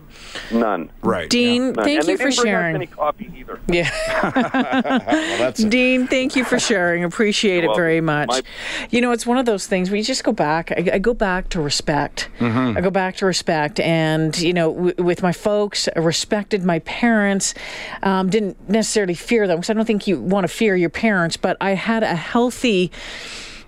None. 0.52 0.90
Right. 1.02 1.30
Dean, 1.30 1.74
None. 1.74 1.76
thank 1.86 2.00
and 2.00 2.08
you 2.10 2.18
they 2.18 2.24
for 2.24 2.30
didn't 2.30 2.42
bring 2.42 2.52
sharing. 2.52 2.76
any 2.76 2.88
coffee 2.88 3.32
either. 3.36 3.60
Yeah. 3.68 3.90
Well, 4.34 5.38
that's. 5.38 5.64
Dean, 5.64 6.08
thank 6.08 6.36
you 6.36 6.44
for 6.44 6.60
sharing. 6.60 7.04
Appreciate 7.04 7.60
it 7.64 7.68
You're 7.68 7.76
very 7.76 8.02
welcome. 8.02 8.28
much. 8.28 8.44
My- 8.44 8.88
You 8.90 9.02
know, 9.02 9.12
it's 9.12 9.26
one 9.26 9.38
of 9.38 9.46
those 9.46 9.68
things 9.68 9.90
we 9.92 10.02
just 10.02 10.24
go 10.24 10.32
back. 10.32 10.72
I, 10.72 10.92
I 10.94 11.00
go 11.00 11.14
back 11.14 11.50
to 11.50 11.62
respect. 11.62 12.30
Mm-hmm. 12.40 12.78
I 12.78 12.82
go 12.82 12.90
back 12.90 13.18
to 13.18 13.26
respect, 13.26 13.80
and 13.80 14.38
you 14.40 14.54
know, 14.54 14.74
w- 14.74 14.96
with 15.04 15.22
my 15.22 15.32
folks, 15.32 15.88
I 15.96 16.00
respected 16.00 16.64
my 16.64 16.80
parents. 16.80 17.54
Um, 18.02 18.30
didn't 18.30 18.70
necessarily 18.70 19.14
fear 19.14 19.48
them 19.48 19.58
because 19.58 19.70
I 19.70 19.74
don't 19.74 19.86
think 19.86 20.08
you 20.08 20.20
want 20.20 20.46
to 20.46 20.54
fear 20.54 20.76
your 20.76 20.90
parents, 20.90 21.38
but 21.38 21.58
I 21.62 21.72
had 21.72 22.04
a 22.04 22.16
healthy 22.16 22.92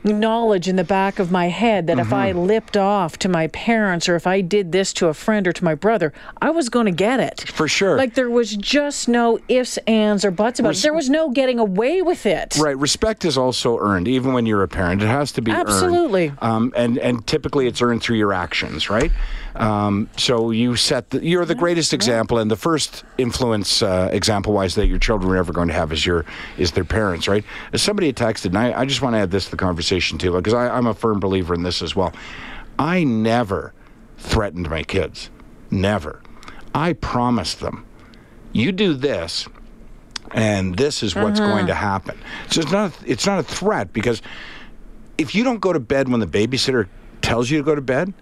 knowledge 0.03 0.67
in 0.67 0.75
the 0.75 0.83
back 0.83 1.17
of 1.17 1.31
my 1.31 1.47
head 1.47 1.87
that 1.87 1.97
if 1.97 2.13
I 2.13 2.29
Mm-hmm. 2.29 2.39
lipped 2.41 2.77
off 2.77 3.17
to 3.19 3.29
my 3.29 3.47
parents 3.47 4.07
or 4.07 4.15
if 4.15 4.27
I 4.27 4.41
did 4.41 4.71
this 4.71 4.93
to 4.93 5.07
a 5.07 5.15
friend 5.15 5.47
or 5.47 5.53
to 5.53 5.63
my 5.63 5.73
brother, 5.73 6.13
I 6.41 6.51
was 6.51 6.69
going 6.69 6.85
to 6.85 6.91
get 6.91 7.19
it. 7.19 7.49
For 7.51 7.67
sure. 7.67 7.97
Like 7.97 8.13
there 8.13 8.29
was 8.29 8.55
just 8.55 9.07
no 9.07 9.39
ifs, 9.47 9.77
ands, 9.87 10.23
or 10.23 10.29
buts 10.29 10.59
about 10.59 10.75
it. 10.77 10.83
There 10.83 10.93
was 10.93 11.09
no 11.09 11.31
getting 11.31 11.57
away 11.57 12.03
with 12.03 12.27
it. 12.27 12.55
Right. 12.59 12.77
Respect 12.77 13.25
is 13.25 13.35
also 13.35 13.79
earned, 13.79 14.07
even 14.07 14.33
when 14.33 14.45
you're 14.45 14.61
a 14.63 14.67
parent. 14.67 15.01
It 15.01 15.07
has 15.07 15.31
to 15.33 15.41
be 15.41 15.51
earned. 15.51 15.69
Absolutely. 15.69 16.31
Um, 16.39 16.71
and 16.75 16.99
and 16.99 17.25
typically 17.25 17.65
it's 17.65 17.81
earned 17.81 18.03
through 18.03 18.17
your 18.17 18.33
actions, 18.33 18.89
right? 18.91 19.11
Um, 19.55 20.09
so 20.17 20.51
you 20.51 20.75
set 20.75 21.11
the, 21.11 21.25
you're 21.25 21.45
the 21.45 21.55
greatest 21.55 21.93
example, 21.93 22.39
and 22.39 22.51
the 22.51 22.57
first 22.57 23.05
influence, 23.17 23.81
uh, 23.81 24.09
example-wise, 24.11 24.75
that 24.75 24.87
your 24.87 24.99
children 24.99 25.31
are 25.31 25.37
ever 25.37 25.53
going 25.53 25.69
to 25.69 25.73
have 25.73 25.93
is 25.93 26.05
your 26.05 26.25
is 26.57 26.71
their 26.71 26.83
parents, 26.83 27.27
right? 27.27 27.45
As 27.71 27.81
somebody 27.81 28.11
texted, 28.11 28.47
and 28.47 28.57
I, 28.57 28.81
I 28.81 28.85
just 28.85 29.01
want 29.01 29.13
to 29.15 29.19
add 29.19 29.31
this 29.31 29.45
to 29.45 29.51
the 29.51 29.57
conversation 29.57 30.17
too, 30.17 30.33
because 30.33 30.53
I'm 30.53 30.87
a 30.87 30.93
firm 30.93 31.19
believer 31.19 31.53
in 31.53 31.63
this 31.63 31.81
as 31.81 31.95
well. 31.95 32.13
I 32.77 33.05
never 33.05 33.73
threatened 34.17 34.69
my 34.69 34.83
kids, 34.83 35.29
never. 35.71 36.21
I 36.73 36.91
promised 36.91 37.61
them, 37.61 37.85
you 38.51 38.73
do 38.73 38.93
this, 38.93 39.47
and 40.31 40.75
this 40.75 41.01
is 41.01 41.15
what's 41.15 41.39
going 41.39 41.67
to 41.67 41.75
happen. 41.75 42.17
So 42.49 42.59
it's 42.59 42.71
not 42.71 42.91
it's 43.05 43.25
not 43.25 43.39
a 43.39 43.43
threat 43.43 43.93
because 43.93 44.21
if 45.17 45.33
you 45.33 45.45
don't 45.45 45.61
go 45.61 45.71
to 45.71 45.79
bed 45.79 46.09
when 46.09 46.19
the 46.19 46.27
babysitter 46.27 46.89
tells 47.21 47.49
you 47.49 47.57
to 47.59 47.63
go 47.63 47.73
to 47.73 47.81
bed, 47.81 48.13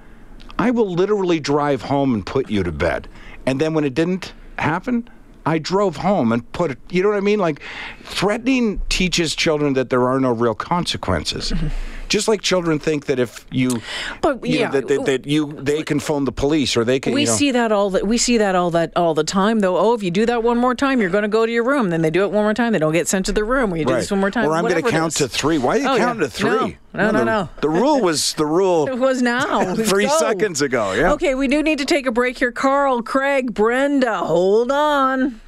I 0.58 0.72
will 0.72 0.90
literally 0.90 1.40
drive 1.40 1.84
home 1.84 2.14
and 2.14 2.26
put 2.26 2.50
you 2.50 2.64
to 2.64 2.72
bed. 2.72 3.08
And 3.46 3.60
then 3.60 3.74
when 3.74 3.84
it 3.84 3.94
didn't 3.94 4.34
happen, 4.58 5.10
I 5.46 5.58
drove 5.58 5.98
home 5.98 6.32
and 6.32 6.50
put 6.54 6.72
it, 6.72 6.80
you 6.90 7.04
know 7.04 7.10
what 7.10 7.18
I 7.18 7.22
mean? 7.22 7.40
Like 7.40 7.62
threatening 8.04 8.82
teaches 8.90 9.36
children 9.36 9.74
that 9.74 9.90
there 9.90 10.08
are 10.08 10.20
no 10.20 10.32
real 10.32 10.56
consequences. 10.56 11.54
Just 12.14 12.28
like 12.28 12.42
children 12.42 12.78
think 12.78 13.08
that 13.08 13.18
if 13.18 13.44
you, 13.52 13.82
But, 14.22 14.46
you 14.46 14.54
know, 14.54 14.60
yeah, 14.66 14.70
that, 14.70 14.88
that, 14.88 15.06
that 15.06 15.26
you 15.26 15.52
they 15.54 15.82
can 15.82 16.00
phone 16.00 16.26
the 16.26 16.32
police 16.32 16.78
or 16.78 16.86
they 16.86 17.00
can. 17.00 17.12
We 17.12 17.22
you 17.22 17.26
know, 17.28 17.34
see 17.34 17.50
that 17.52 17.72
all 17.72 17.90
the, 17.90 18.06
we 18.06 18.20
see 18.20 18.38
that 18.38 18.54
all 18.54 18.70
that 18.70 18.94
all 18.96 19.16
the 19.16 19.24
time 19.24 19.62
though. 19.62 19.78
Oh, 19.80 19.96
if 19.96 20.04
you 20.04 20.12
do 20.12 20.28
that 20.28 20.44
one 20.44 20.60
more 20.60 20.76
time, 20.76 21.02
you're 21.02 21.10
going 21.10 21.24
to 21.24 21.28
go 21.28 21.44
to 21.48 21.52
your 21.52 21.64
room. 21.64 21.90
Then 21.90 22.04
they 22.04 22.12
do 22.12 22.22
it 22.24 22.32
one 22.32 22.44
more 22.44 22.54
time. 22.54 22.72
They 22.72 22.78
don't 22.78 22.94
get 22.94 23.08
sent 23.08 23.26
to 23.26 23.32
their 23.32 23.46
room. 23.46 23.72
When 23.72 23.80
you 23.80 23.86
do 23.88 23.94
Right. 23.94 24.02
this 24.02 24.12
one 24.12 24.20
more 24.20 24.30
time, 24.30 24.46
Or 24.48 24.54
I'm 24.54 24.64
going 24.68 24.84
to 24.84 24.92
count 24.92 25.14
to 25.16 25.28
three. 25.28 25.58
Why 25.58 25.78
are 25.78 25.80
you 25.80 25.88
Oh, 25.90 25.96
yeah. 25.96 26.06
counting 26.06 26.22
to 26.22 26.30
three? 26.30 26.78
No, 26.94 27.10
no, 27.10 27.12
no, 27.12 27.18
the, 27.20 27.26
no. 27.26 27.50
The 27.62 27.70
rule 27.70 28.00
was 28.02 28.34
the 28.34 28.46
rule. 28.46 28.88
It 28.94 29.00
was 29.00 29.24
now. 29.24 29.74
Three 29.94 30.06
Go. 30.06 30.18
seconds 30.20 30.62
ago, 30.62 30.92
yeah. 30.94 31.14
Okay, 31.14 31.34
we 31.34 31.48
do 31.48 31.64
need 31.64 31.80
to 31.80 31.86
take 31.86 32.06
a 32.06 32.12
break 32.12 32.38
here. 32.38 32.52
Carl, 32.52 33.02
Craig, 33.02 33.56
Brenda, 33.56 34.18
hold 34.20 34.72
on. 34.72 35.42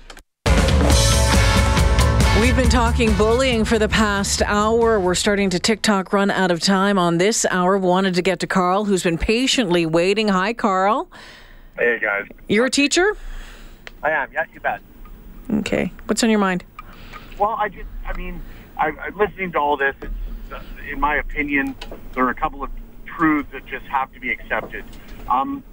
We've 2.42 2.56
been 2.56 2.70
talking 2.70 3.16
bullying 3.18 3.64
for 3.64 3.80
the 3.80 3.88
past 3.88 4.42
hour. 4.42 5.00
We're 5.00 5.16
starting 5.16 5.50
to 5.52 5.60
TikTok 5.60 6.12
run 6.12 6.30
out 6.30 6.52
of 6.52 6.60
time 6.60 7.00
on 7.00 7.18
this 7.18 7.46
hour. 7.50 7.78
Wanted 7.78 8.14
to 8.16 8.22
get 8.22 8.42
to 8.42 8.48
Carl, 8.48 8.84
who's 8.84 9.04
been 9.04 9.18
patiently 9.18 9.86
waiting. 9.86 10.28
Hi, 10.28 10.54
Carl. 10.54 11.10
Hey 11.78 11.98
guys, 12.00 12.28
You're 12.50 12.66
a 12.66 12.70
teacher? 12.70 13.16
I 14.04 14.12
am. 14.12 14.32
Yeah, 14.34 14.44
you 14.54 14.60
bet. 14.60 14.82
Okay. 15.50 15.92
What's 16.08 16.24
on 16.24 16.30
your 16.30 16.40
mind? 16.40 16.66
Well, 17.40 17.56
I 17.58 17.70
just, 17.70 17.88
I 18.06 18.16
mean, 18.18 18.42
I, 18.78 18.88
I'm 18.92 19.18
listening 19.18 19.54
to 19.54 19.60
all 19.60 19.78
this. 19.78 19.96
It's, 20.02 20.14
in 20.92 21.00
my 21.00 21.16
opinion, 21.16 21.76
there 22.14 22.26
are 22.26 22.30
a 22.30 22.36
couple 22.36 22.64
of 22.64 22.70
truths 23.06 23.50
that 23.54 23.66
just 23.66 23.86
have 23.86 24.12
to 24.14 24.20
be 24.20 24.32
accepted. 24.32 24.84
Um, 25.30 25.64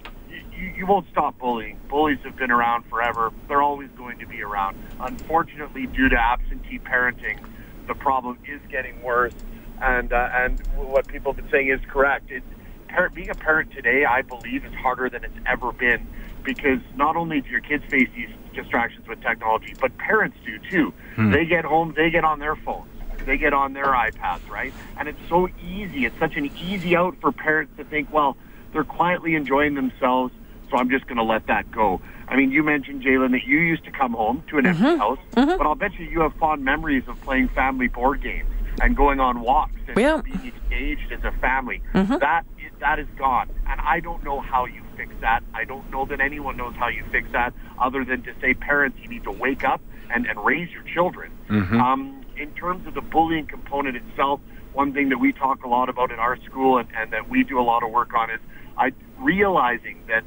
you, 0.57 0.73
you 0.77 0.85
won't 0.85 1.07
stop 1.11 1.37
bullying. 1.39 1.79
Bullies 1.89 2.19
have 2.23 2.35
been 2.35 2.51
around 2.51 2.85
forever. 2.85 3.31
They're 3.47 3.61
always 3.61 3.89
going 3.97 4.19
to 4.19 4.27
be 4.27 4.41
around. 4.41 4.77
Unfortunately, 4.99 5.87
due 5.87 6.09
to 6.09 6.17
absentee 6.17 6.79
parenting, 6.79 7.39
the 7.87 7.95
problem 7.95 8.37
is 8.47 8.61
getting 8.69 9.01
worse. 9.01 9.33
And 9.81 10.13
uh, 10.13 10.29
and 10.31 10.65
what 10.75 11.07
people 11.07 11.33
have 11.33 11.43
been 11.43 11.51
saying 11.51 11.69
is 11.69 11.79
correct. 11.89 12.31
It, 12.31 12.43
parent, 12.87 13.15
being 13.15 13.29
a 13.29 13.35
parent 13.35 13.71
today, 13.71 14.05
I 14.05 14.21
believe, 14.21 14.65
is 14.65 14.73
harder 14.73 15.09
than 15.09 15.23
it's 15.23 15.37
ever 15.45 15.71
been 15.71 16.07
because 16.43 16.79
not 16.95 17.15
only 17.15 17.41
do 17.41 17.49
your 17.49 17.61
kids 17.61 17.83
face 17.89 18.09
these 18.15 18.29
distractions 18.53 19.07
with 19.07 19.21
technology, 19.21 19.73
but 19.79 19.97
parents 19.97 20.37
do 20.45 20.59
too. 20.69 20.93
They 21.31 21.45
get 21.45 21.65
home, 21.65 21.93
they 21.95 22.09
get 22.09 22.23
on 22.23 22.39
their 22.39 22.55
phones, 22.55 22.91
they 23.25 23.37
get 23.37 23.53
on 23.53 23.73
their 23.73 23.85
iPads, 23.85 24.47
right? 24.49 24.73
And 24.97 25.07
it's 25.07 25.19
so 25.29 25.47
easy. 25.65 26.05
It's 26.05 26.17
such 26.19 26.35
an 26.35 26.51
easy 26.57 26.95
out 26.95 27.15
for 27.19 27.31
parents 27.31 27.73
to 27.77 27.83
think, 27.83 28.11
well, 28.11 28.37
they're 28.73 28.83
quietly 28.83 29.35
enjoying 29.35 29.75
themselves, 29.75 30.33
so 30.73 30.79
I'm 30.79 30.89
just 30.89 31.05
going 31.05 31.17
to 31.17 31.23
let 31.23 31.45
that 31.47 31.71
go. 31.71 32.01
I 32.27 32.35
mean, 32.35 32.51
you 32.51 32.63
mentioned, 32.63 33.03
Jalen, 33.03 33.31
that 33.31 33.45
you 33.45 33.59
used 33.59 33.85
to 33.85 33.91
come 33.91 34.13
home 34.13 34.43
to 34.49 34.57
an 34.57 34.65
empty 34.65 34.83
mm-hmm. 34.83 34.97
house, 34.97 35.19
mm-hmm. 35.33 35.57
but 35.57 35.67
I'll 35.67 35.75
bet 35.75 35.93
you 35.99 36.05
you 36.05 36.21
have 36.21 36.33
fond 36.35 36.65
memories 36.65 37.03
of 37.07 37.21
playing 37.21 37.49
family 37.49 37.87
board 37.87 38.23
games 38.23 38.49
and 38.81 38.97
going 38.97 39.19
on 39.19 39.41
walks 39.41 39.75
and 39.87 39.95
Yeah. 39.95 40.19
being 40.23 40.51
engaged 40.63 41.11
as 41.11 41.23
a 41.23 41.31
family. 41.39 41.83
Mm-hmm. 41.93 42.17
That 42.17 42.45
is, 42.57 42.71
that 42.79 42.97
is 42.97 43.07
gone, 43.17 43.51
and 43.67 43.79
I 43.81 43.99
don't 43.99 44.23
know 44.23 44.39
how 44.39 44.65
you 44.65 44.81
fix 44.97 45.13
that. 45.21 45.43
I 45.53 45.63
don't 45.63 45.89
know 45.91 46.05
that 46.07 46.19
anyone 46.19 46.57
knows 46.57 46.73
how 46.75 46.87
you 46.87 47.03
fix 47.11 47.31
that, 47.33 47.53
other 47.77 48.03
than 48.03 48.23
to 48.23 48.33
say, 48.41 48.55
parents, 48.55 48.97
you 48.99 49.07
need 49.07 49.23
to 49.25 49.31
wake 49.31 49.63
up 49.63 49.79
and, 50.09 50.25
and 50.25 50.43
raise 50.43 50.71
your 50.71 50.83
children. 50.91 51.31
Um, 51.79 52.25
in 52.35 52.51
terms 52.53 52.87
of 52.87 52.95
the 52.95 53.01
bullying 53.01 53.45
component 53.45 53.95
itself, 53.95 54.39
one 54.73 54.91
thing 54.91 55.09
that 55.09 55.19
we 55.19 55.33
talk 55.33 55.63
a 55.63 55.67
lot 55.67 55.87
about 55.87 56.11
in 56.11 56.17
our 56.17 56.35
school 56.41 56.79
and, 56.79 56.89
and 56.97 57.13
that 57.13 57.29
we 57.29 57.43
do 57.43 57.59
a 57.59 57.61
lot 57.61 57.83
of 57.83 57.91
work 57.91 58.15
on 58.15 58.31
is 58.31 58.39
I 58.75 58.91
realizing 59.19 60.01
that 60.07 60.23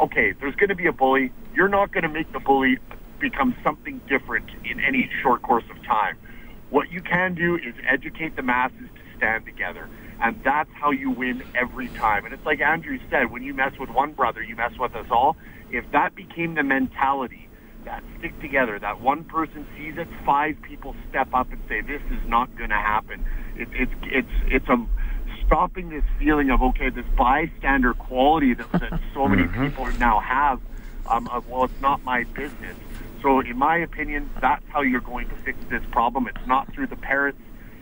okay, 0.00 0.34
there's 0.40 0.54
going 0.56 0.68
to 0.68 0.74
be 0.74 0.86
a 0.86 0.92
bully. 0.92 1.32
You're 1.54 1.68
not 1.68 1.92
going 1.92 2.02
to 2.02 2.08
make 2.08 2.32
the 2.32 2.40
bully 2.40 2.78
become 3.20 3.54
something 3.62 4.00
different 4.08 4.50
in 4.64 4.80
any 4.80 5.10
short 5.22 5.42
course 5.42 5.64
of 5.70 5.82
time. 5.84 6.18
What 6.70 6.90
you 6.90 7.02
can 7.02 7.34
do 7.34 7.56
is 7.56 7.74
educate 7.88 8.36
the 8.36 8.42
masses 8.42 8.88
to 8.94 9.16
stand 9.16 9.44
together. 9.44 9.88
And 10.20 10.40
that's 10.44 10.70
how 10.80 10.90
you 10.90 11.10
win 11.10 11.42
every 11.54 11.88
time. 11.88 12.24
And 12.24 12.32
it's 12.32 12.44
like 12.46 12.60
Andrew 12.60 12.98
said, 13.10 13.30
when 13.30 13.42
you 13.42 13.54
mess 13.54 13.72
with 13.78 13.90
one 13.90 14.12
brother, 14.12 14.42
you 14.42 14.56
mess 14.56 14.72
with 14.78 14.94
us 14.94 15.06
all. 15.10 15.36
If 15.70 15.84
that 15.92 16.14
became 16.14 16.54
the 16.54 16.62
mentality, 16.62 17.48
that 17.84 18.02
stick 18.18 18.38
together, 18.40 18.78
that 18.78 19.00
one 19.00 19.24
person 19.24 19.66
sees 19.76 19.94
it, 19.98 20.06
five 20.24 20.56
people 20.62 20.94
step 21.10 21.28
up 21.34 21.50
and 21.50 21.60
say, 21.68 21.80
this 21.80 22.02
is 22.10 22.20
not 22.26 22.56
going 22.56 22.70
to 22.70 22.76
happen. 22.76 23.24
It, 23.56 23.68
it's, 23.72 23.92
it's, 24.04 24.28
it's 24.46 24.68
a, 24.68 24.76
stopping 25.52 25.90
this 25.90 26.04
feeling 26.18 26.50
of, 26.50 26.62
okay, 26.62 26.88
this 26.88 27.04
bystander 27.16 27.92
quality 27.92 28.54
that, 28.54 28.72
that 28.72 29.00
so 29.12 29.28
many 29.32 29.46
people 29.48 29.86
now 29.98 30.18
have, 30.18 30.60
um, 31.06 31.28
of, 31.28 31.46
well, 31.48 31.64
it's 31.64 31.80
not 31.80 32.02
my 32.04 32.24
business. 32.24 32.76
So, 33.20 33.40
in 33.40 33.58
my 33.58 33.76
opinion, 33.76 34.30
that's 34.40 34.64
how 34.68 34.80
you're 34.80 35.00
going 35.00 35.28
to 35.28 35.34
fix 35.36 35.58
this 35.68 35.82
problem. 35.92 36.26
It's 36.26 36.46
not 36.46 36.72
through 36.72 36.86
the 36.86 36.96
parents, 36.96 37.40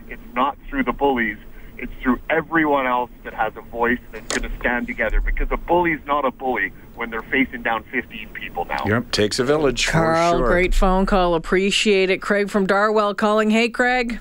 it's 0.09 0.21
not 0.33 0.57
through 0.69 0.83
the 0.83 0.91
bullies, 0.91 1.37
it's 1.77 1.93
through 2.03 2.19
everyone 2.29 2.85
else 2.85 3.09
that 3.23 3.33
has 3.33 3.53
a 3.55 3.61
voice 3.61 3.99
that's 4.11 4.27
going 4.37 4.51
to 4.51 4.59
stand 4.59 4.85
together. 4.85 5.21
Because 5.21 5.47
a 5.49 5.57
bully's 5.57 6.01
not 6.05 6.25
a 6.25 6.31
bully 6.31 6.73
when 6.95 7.09
they're 7.09 7.23
facing 7.23 7.63
down 7.63 7.83
15 7.83 8.29
people 8.33 8.65
now. 8.65 8.83
Yep, 8.85 9.11
takes 9.11 9.39
a 9.39 9.45
village. 9.45 9.87
Carl, 9.87 10.33
for 10.33 10.37
sure. 10.39 10.47
great 10.47 10.75
phone 10.75 11.05
call. 11.05 11.33
Appreciate 11.33 12.09
it. 12.09 12.21
Craig 12.21 12.49
from 12.49 12.67
Darwell 12.67 13.15
calling. 13.15 13.49
Hey, 13.49 13.69
Craig. 13.69 14.19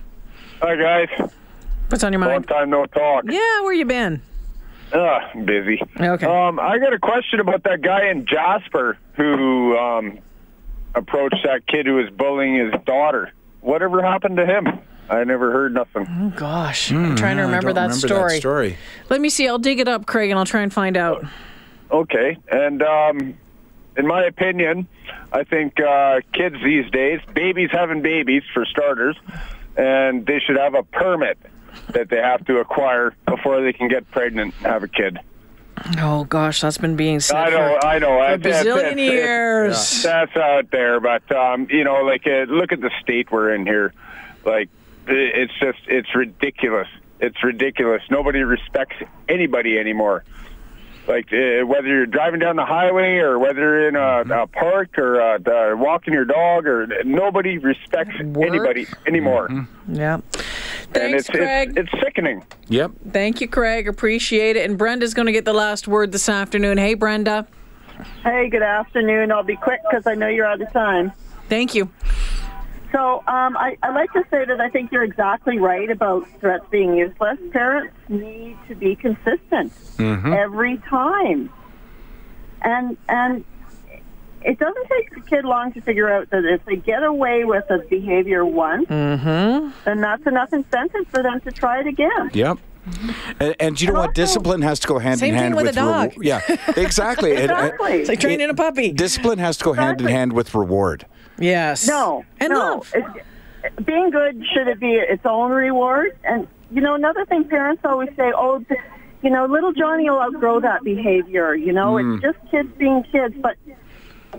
Hi 0.62 0.76
guys, 0.76 1.30
What's 1.90 2.04
on 2.04 2.12
your 2.12 2.20
mind? 2.20 2.30
long 2.30 2.36
mind? 2.40 2.48
time 2.48 2.70
no 2.70 2.86
talk. 2.86 3.24
Yeah, 3.28 3.62
where 3.62 3.72
you 3.72 3.84
been? 3.84 4.22
Uh, 4.92 5.20
busy. 5.44 5.80
Okay. 6.00 6.26
Um, 6.26 6.58
I 6.58 6.78
got 6.78 6.92
a 6.92 6.98
question 6.98 7.40
about 7.40 7.62
that 7.64 7.80
guy 7.82 8.08
in 8.10 8.26
Jasper 8.26 8.98
who 9.14 9.76
um, 9.76 10.18
approached 10.94 11.36
that 11.44 11.66
kid 11.66 11.86
who 11.86 11.96
was 11.96 12.10
bullying 12.10 12.54
his 12.56 12.72
daughter. 12.84 13.32
Whatever 13.60 14.02
happened 14.02 14.36
to 14.38 14.46
him? 14.46 14.66
I 15.08 15.24
never 15.24 15.50
heard 15.52 15.74
nothing. 15.74 16.06
Oh 16.08 16.32
gosh, 16.36 16.92
I'm 16.92 17.16
trying 17.16 17.36
to 17.36 17.42
Hmm, 17.42 17.48
I 17.52 17.56
remember, 17.56 17.68
don't 17.68 17.74
that, 17.74 17.80
remember 17.82 18.06
story. 18.06 18.32
that 18.34 18.40
story. 18.40 18.76
Let 19.08 19.20
me 19.20 19.28
see. 19.28 19.48
I'll 19.48 19.58
dig 19.58 19.80
it 19.80 19.88
up, 19.88 20.06
Craig, 20.06 20.30
and 20.30 20.38
I'll 20.38 20.46
try 20.46 20.62
and 20.62 20.72
find 20.72 20.96
out. 20.96 21.24
Okay, 21.90 22.38
and 22.50 22.80
um, 22.82 23.34
in 23.96 24.06
my 24.06 24.24
opinion, 24.24 24.86
I 25.32 25.42
think 25.42 25.80
uh, 25.80 26.20
kids 26.32 26.54
these 26.64 26.88
days, 26.92 27.20
babies 27.34 27.70
having 27.72 28.02
babies 28.02 28.44
for 28.54 28.64
starters, 28.64 29.16
and 29.76 30.24
they 30.26 30.38
should 30.38 30.56
have 30.56 30.74
a 30.74 30.84
permit 30.84 31.38
that 31.92 32.08
they 32.08 32.16
have 32.18 32.44
to 32.46 32.58
acquire 32.58 33.14
before 33.26 33.60
they 33.62 33.72
can 33.72 33.88
get 33.88 34.10
pregnant 34.10 34.54
and 34.58 34.66
have 34.66 34.82
a 34.82 34.88
kid. 34.88 35.18
Oh 35.98 36.24
gosh, 36.24 36.60
that's 36.60 36.76
been 36.78 36.96
being 36.96 37.20
said 37.20 37.36
I 37.36 37.50
know, 37.50 37.78
for, 37.80 37.86
I 37.86 37.98
know. 37.98 38.06
for 38.08 38.36
that's- 38.38 38.64
bazillion 38.66 38.82
that's- 38.82 38.98
years. 38.98 40.02
That's 40.02 40.36
out 40.36 40.70
there, 40.70 41.00
but 41.00 41.30
um, 41.34 41.66
you 41.70 41.84
know, 41.84 42.02
like 42.02 42.26
uh, 42.26 42.44
look 42.48 42.72
at 42.72 42.80
the 42.80 42.90
state 43.00 43.30
we're 43.30 43.54
in 43.54 43.64
here. 43.66 43.94
Like 44.44 44.68
it's 45.06 45.52
just 45.60 45.78
it's 45.86 46.14
ridiculous. 46.14 46.88
It's 47.20 47.42
ridiculous. 47.42 48.02
Nobody 48.10 48.42
respects 48.42 48.96
anybody 49.28 49.78
anymore. 49.78 50.24
Like 51.08 51.32
uh, 51.32 51.66
whether 51.66 51.88
you're 51.88 52.06
driving 52.06 52.40
down 52.40 52.56
the 52.56 52.64
highway 52.64 53.16
or 53.16 53.38
whether 53.38 53.60
you're 53.60 53.88
in 53.88 53.96
a, 53.96 54.42
a 54.42 54.46
park 54.46 54.98
or 54.98 55.20
uh, 55.20 55.38
uh, 55.38 55.76
walking 55.76 56.12
your 56.12 56.24
dog, 56.24 56.66
or 56.66 56.86
nobody 57.04 57.58
respects 57.58 58.18
Work. 58.20 58.46
anybody 58.46 58.86
anymore. 59.06 59.48
Yeah. 59.88 60.14
and 60.14 60.24
Thanks, 60.92 61.28
it's, 61.28 61.30
Craig. 61.30 61.74
it's 61.76 61.90
it's 61.92 62.02
sickening. 62.02 62.44
Yep. 62.68 62.92
Thank 63.10 63.40
you, 63.40 63.48
Craig. 63.48 63.88
Appreciate 63.88 64.56
it. 64.56 64.68
And 64.68 64.78
Brenda's 64.78 65.14
going 65.14 65.26
to 65.26 65.32
get 65.32 65.44
the 65.44 65.52
last 65.52 65.88
word 65.88 66.12
this 66.12 66.28
afternoon. 66.28 66.78
Hey, 66.78 66.94
Brenda. 66.94 67.46
Hey, 68.22 68.48
good 68.48 68.62
afternoon. 68.62 69.32
I'll 69.32 69.42
be 69.42 69.56
quick 69.56 69.80
because 69.90 70.06
I 70.06 70.14
know 70.14 70.28
you're 70.28 70.46
out 70.46 70.60
of 70.60 70.72
time. 70.72 71.12
Thank 71.48 71.74
you. 71.74 71.90
So 72.92 73.22
um, 73.28 73.56
I, 73.56 73.76
I 73.82 73.90
like 73.90 74.12
to 74.14 74.24
say 74.30 74.44
that 74.44 74.60
I 74.60 74.68
think 74.68 74.90
you're 74.90 75.04
exactly 75.04 75.58
right 75.58 75.90
about 75.90 76.28
threats 76.40 76.64
being 76.70 76.96
useless. 76.96 77.38
Parents 77.52 77.94
need 78.08 78.56
to 78.68 78.74
be 78.74 78.96
consistent 78.96 79.72
mm-hmm. 79.96 80.32
every 80.32 80.78
time, 80.78 81.50
and 82.62 82.96
and 83.08 83.44
it 84.42 84.58
doesn't 84.58 84.88
take 84.88 85.14
the 85.14 85.20
kid 85.20 85.44
long 85.44 85.72
to 85.74 85.80
figure 85.82 86.10
out 86.10 86.30
that 86.30 86.44
if 86.44 86.64
they 86.64 86.76
get 86.76 87.02
away 87.02 87.44
with 87.44 87.68
a 87.70 87.78
behavior 87.78 88.44
once, 88.44 88.88
mm-hmm. 88.88 89.70
then 89.84 90.00
that's 90.00 90.26
enough 90.26 90.52
incentive 90.52 91.06
for 91.08 91.22
them 91.22 91.40
to 91.42 91.52
try 91.52 91.80
it 91.80 91.86
again. 91.86 92.30
Yep. 92.32 92.58
Mm-hmm. 92.88 93.30
And, 93.40 93.56
and 93.60 93.80
you 93.80 93.88
know 93.88 93.92
And 93.92 93.98
what? 93.98 94.08
also- 94.08 94.22
Discipline 94.22 94.62
has 94.62 94.80
to 94.80 94.88
go 94.88 94.98
hand 94.98 95.22
in 95.22 95.34
hand 95.34 95.54
thing 95.54 95.64
with 95.64 95.76
a 95.76 95.80
reward. 95.80 96.14
dog. 96.14 96.24
Yeah, 96.24 96.40
exactly. 96.76 97.32
And- 97.36 97.50
and 97.50 97.50
Exactly. 97.50 97.92
It's 97.92 98.08
like 98.08 98.20
training 98.20 98.48
a 98.48 98.54
puppy. 98.54 98.92
discipline 98.92 99.38
has 99.38 99.58
to 99.58 99.64
go 99.64 99.72
hand 99.74 100.00
in 100.00 100.06
hand 100.06 100.32
with 100.32 100.54
reward. 100.54 101.04
Yes. 101.40 101.88
No, 101.88 102.24
And 102.38 102.52
no. 102.52 102.58
love. 102.58 102.92
It, 102.94 103.84
being 103.84 104.10
good 104.10 104.42
should 104.54 104.68
it 104.68 104.80
be 104.80 104.94
its 104.94 105.24
own 105.24 105.50
reward? 105.50 106.16
And 106.24 106.46
you 106.70 106.80
know, 106.80 106.94
another 106.94 107.24
thing 107.24 107.44
parents 107.44 107.82
always 107.84 108.10
say, 108.16 108.32
"Oh, 108.34 108.64
you 109.22 109.30
know, 109.30 109.46
little 109.46 109.72
Johnny 109.72 110.08
will 110.08 110.20
outgrow 110.20 110.60
that 110.60 110.82
behavior." 110.84 111.54
You 111.54 111.72
know, 111.72 111.98
it's 111.98 112.06
mm. 112.06 112.22
just 112.22 112.38
kids 112.50 112.68
being 112.78 113.02
kids, 113.10 113.34
but 113.40 113.56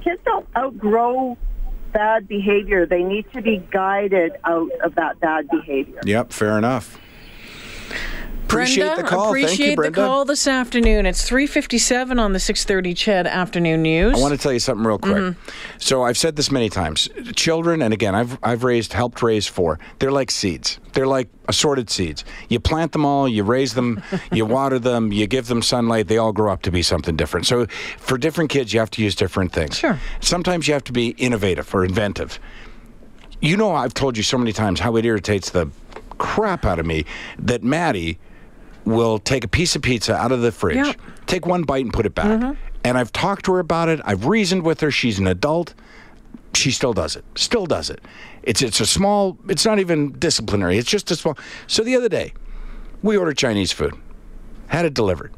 kids 0.01 0.22
don't 0.25 0.48
outgrow 0.55 1.38
bad 1.91 2.27
behavior. 2.27 2.86
They 2.86 3.03
need 3.03 3.25
to 3.34 3.41
be 3.41 3.58
guided 3.72 4.34
out 4.43 4.72
of 4.84 4.96
that 4.96 5.20
bad 5.20 5.50
behavior. 5.50 6.00
Yep, 6.05 6.31
fair 6.31 6.58
enough. 6.58 7.00
Appreciate 8.51 8.86
Brenda, 8.86 9.01
the 9.03 9.08
call. 9.08 9.27
Appreciate 9.29 9.50
Thank 9.50 9.70
you, 9.70 9.75
Brenda. 9.77 10.01
the 10.01 10.08
call 10.08 10.25
this 10.25 10.46
afternoon. 10.46 11.05
It's 11.05 11.29
3:57 11.29 12.20
on 12.20 12.34
the 12.34 12.39
6:30 12.39 12.93
Ched 12.93 13.25
Afternoon 13.25 13.81
News. 13.81 14.17
I 14.17 14.22
want 14.22 14.34
to 14.34 14.38
tell 14.38 14.51
you 14.51 14.60
something 14.60 14.86
real 14.86 14.98
quick. 14.98 15.15
Mm-hmm. 15.15 15.50
So 15.77 16.03
I've 16.03 16.17
said 16.17 16.36
this 16.36 16.51
many 16.51 16.70
times. 16.70 17.08
Children, 17.34 17.81
and 17.81 17.93
again, 17.93 18.13
I've 18.13 18.38
I've 18.43 18.63
raised, 18.63 18.93
helped 18.93 19.22
raise 19.22 19.48
four. 19.48 19.79
They're 20.00 20.12
like 20.12 20.32
seeds. 20.32 20.80
They're 20.93 21.08
like 21.08 21.30
assorted 21.47 21.89
seeds. 21.89 22.26
You 22.49 22.60
plant 22.60 22.91
them 22.91 23.06
all, 23.06 23.28
you 23.28 23.43
raise 23.43 23.73
them, 23.73 24.02
you 24.32 24.45
water 24.45 24.80
them, 24.80 25.13
you 25.13 25.28
give 25.28 25.47
them 25.47 25.62
sunlight. 25.62 26.08
They 26.08 26.17
all 26.17 26.34
grow 26.34 26.52
up 26.52 26.62
to 26.63 26.71
be 26.71 26.82
something 26.82 27.15
different. 27.15 27.45
So 27.45 27.67
for 27.97 28.17
different 28.17 28.49
kids, 28.49 28.73
you 28.73 28.80
have 28.82 28.91
to 28.91 29.02
use 29.02 29.15
different 29.15 29.54
things. 29.54 29.78
Sure. 29.78 29.97
Sometimes 30.19 30.67
you 30.67 30.73
have 30.73 30.84
to 30.86 30.93
be 30.93 31.10
innovative 31.12 31.73
or 31.73 31.86
inventive. 31.86 32.39
You 33.39 33.58
know, 33.58 33.73
I've 33.73 33.93
told 33.93 34.17
you 34.17 34.23
so 34.23 34.38
many 34.38 34.52
times 34.52 34.82
how 34.82 34.97
it 34.97 35.06
irritates 35.06 35.49
the 35.49 35.69
crap 36.17 36.65
out 36.65 36.78
of 36.78 36.86
me 36.86 37.06
that 37.39 37.63
Maddie 37.63 38.19
will 38.86 39.20
take 39.20 39.44
a 39.44 39.48
piece 39.48 39.76
of 39.76 39.82
pizza 39.82 40.15
out 40.15 40.32
of 40.32 40.41
the 40.41 40.52
fridge, 40.52 40.78
Yep. 40.78 41.02
take 41.28 41.46
one 41.46 41.63
bite 41.63 41.84
and 41.86 41.94
put 41.94 42.06
it 42.06 42.15
back. 42.15 42.39
Mm-hmm. 42.39 42.54
And 42.84 42.98
I've 42.98 43.12
talked 43.12 43.46
to 43.46 43.54
her 43.54 43.60
about 43.60 43.89
it. 43.89 44.00
I've 44.06 44.26
reasoned 44.26 44.63
with 44.63 44.80
her. 44.82 44.89
She's 44.89 45.20
an 45.20 45.28
adult. 45.28 45.74
She 46.54 46.72
still 46.72 46.94
does 46.94 47.15
it. 47.15 47.24
Still 47.36 47.65
does 47.65 47.89
it. 47.89 48.02
It's 48.44 48.62
it's 48.62 48.80
a 48.80 48.86
small. 48.86 49.38
It's 49.48 49.65
not 49.65 49.80
even 49.80 50.13
disciplinary. 50.13 50.78
It's 50.78 50.89
just 50.89 51.10
a 51.12 51.15
small. 51.15 51.38
So 51.67 51.84
the 51.84 51.96
other 51.96 52.10
day, 52.10 52.34
we 53.04 53.15
ordered 53.17 53.38
Chinese 53.38 53.72
food, 53.72 53.94
had 54.67 54.84
it 54.86 54.94
delivered. 54.94 55.32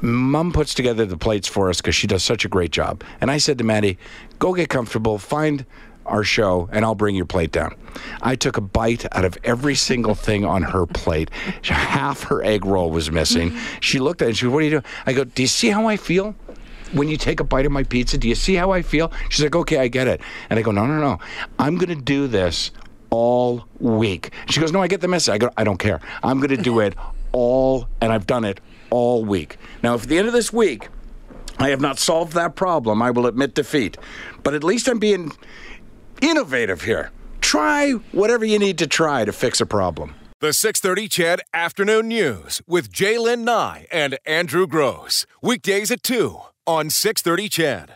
Mom 0.00 0.52
puts 0.52 0.74
together 0.74 1.06
the 1.06 1.16
plates 1.16 1.46
for 1.46 1.70
us 1.70 1.80
because 1.80 1.94
she 1.94 2.08
does 2.08 2.24
such 2.24 2.44
a 2.44 2.48
great 2.48 2.72
job. 2.72 3.04
And 3.20 3.30
I 3.30 3.38
said 3.38 3.56
to 3.58 3.64
Maddie, 3.64 3.98
"Go 4.40 4.52
get 4.52 4.68
comfortable. 4.68 5.18
Find." 5.18 5.64
Our 6.04 6.24
show, 6.24 6.68
and 6.72 6.84
I'll 6.84 6.94
bring 6.94 7.14
your 7.14 7.26
plate 7.26 7.52
down. 7.52 7.74
I 8.20 8.34
took 8.34 8.56
a 8.56 8.60
bite 8.60 9.06
out 9.14 9.24
of 9.24 9.38
every 9.44 9.74
single 9.74 10.14
thing 10.14 10.44
on 10.44 10.62
her 10.62 10.86
plate. 10.86 11.30
Half 11.62 12.24
her 12.24 12.42
egg 12.42 12.64
roll 12.64 12.90
was 12.90 13.10
missing. 13.10 13.50
Mm-hmm. 13.50 13.80
She 13.80 13.98
looked 13.98 14.22
at 14.22 14.26
it 14.26 14.28
and 14.28 14.36
she 14.36 14.44
said, 14.46 14.52
What 14.52 14.58
are 14.58 14.62
you 14.62 14.70
doing? 14.70 14.84
I 15.06 15.12
go, 15.12 15.24
Do 15.24 15.42
you 15.42 15.48
see 15.48 15.68
how 15.68 15.86
I 15.86 15.96
feel? 15.96 16.34
when 16.92 17.08
you 17.08 17.16
take 17.16 17.40
a 17.40 17.44
bite 17.44 17.66
of 17.66 17.72
my 17.72 17.82
pizza, 17.82 18.18
do 18.18 18.28
you 18.28 18.34
see 18.34 18.54
how 18.54 18.70
I 18.70 18.82
feel? 18.82 19.12
She's 19.30 19.42
like, 19.42 19.56
okay, 19.56 19.78
I 19.78 19.88
get 19.88 20.08
it. 20.08 20.20
And 20.50 20.58
I 20.58 20.62
go, 20.62 20.70
no, 20.70 20.86
no, 20.86 20.98
no. 20.98 21.18
I'm 21.58 21.76
going 21.76 21.88
to 21.88 22.02
do 22.02 22.26
this 22.26 22.70
all 23.10 23.64
week. 23.80 24.30
She 24.48 24.60
goes, 24.60 24.72
no, 24.72 24.82
I 24.82 24.88
get 24.88 25.00
the 25.00 25.08
message. 25.08 25.32
I 25.32 25.38
go, 25.38 25.50
I 25.56 25.64
don't 25.64 25.78
care. 25.78 26.00
I'm 26.22 26.38
going 26.38 26.50
to 26.50 26.62
do 26.62 26.80
it 26.80 26.94
all, 27.32 27.88
and 28.00 28.12
I've 28.12 28.26
done 28.26 28.44
it 28.44 28.60
all 28.90 29.24
week. 29.24 29.56
Now, 29.82 29.94
if 29.94 30.02
at 30.02 30.08
the 30.08 30.18
end 30.18 30.28
of 30.28 30.34
this 30.34 30.52
week, 30.52 30.88
I 31.58 31.68
have 31.70 31.80
not 31.80 31.98
solved 31.98 32.32
that 32.34 32.56
problem, 32.56 33.02
I 33.02 33.10
will 33.10 33.26
admit 33.26 33.54
defeat. 33.54 33.96
But 34.42 34.54
at 34.54 34.64
least 34.64 34.88
I'm 34.88 34.98
being 34.98 35.32
innovative 36.22 36.82
here. 36.82 37.10
Try 37.42 37.92
whatever 38.12 38.46
you 38.46 38.58
need 38.58 38.78
to 38.78 38.86
try 38.86 39.26
to 39.26 39.32
fix 39.32 39.60
a 39.60 39.66
problem. 39.66 40.14
The 40.40 40.52
630 40.52 41.08
CHED 41.08 41.40
Afternoon 41.52 42.08
News 42.08 42.62
with 42.66 42.90
Jaylen 42.90 43.40
Nye 43.40 43.86
and 43.92 44.18
Andrew 44.24 44.66
Gross. 44.66 45.26
Weekdays 45.42 45.90
at 45.90 46.02
2 46.02 46.40
on 46.66 46.88
630 46.90 47.48
CHED. 47.48 47.90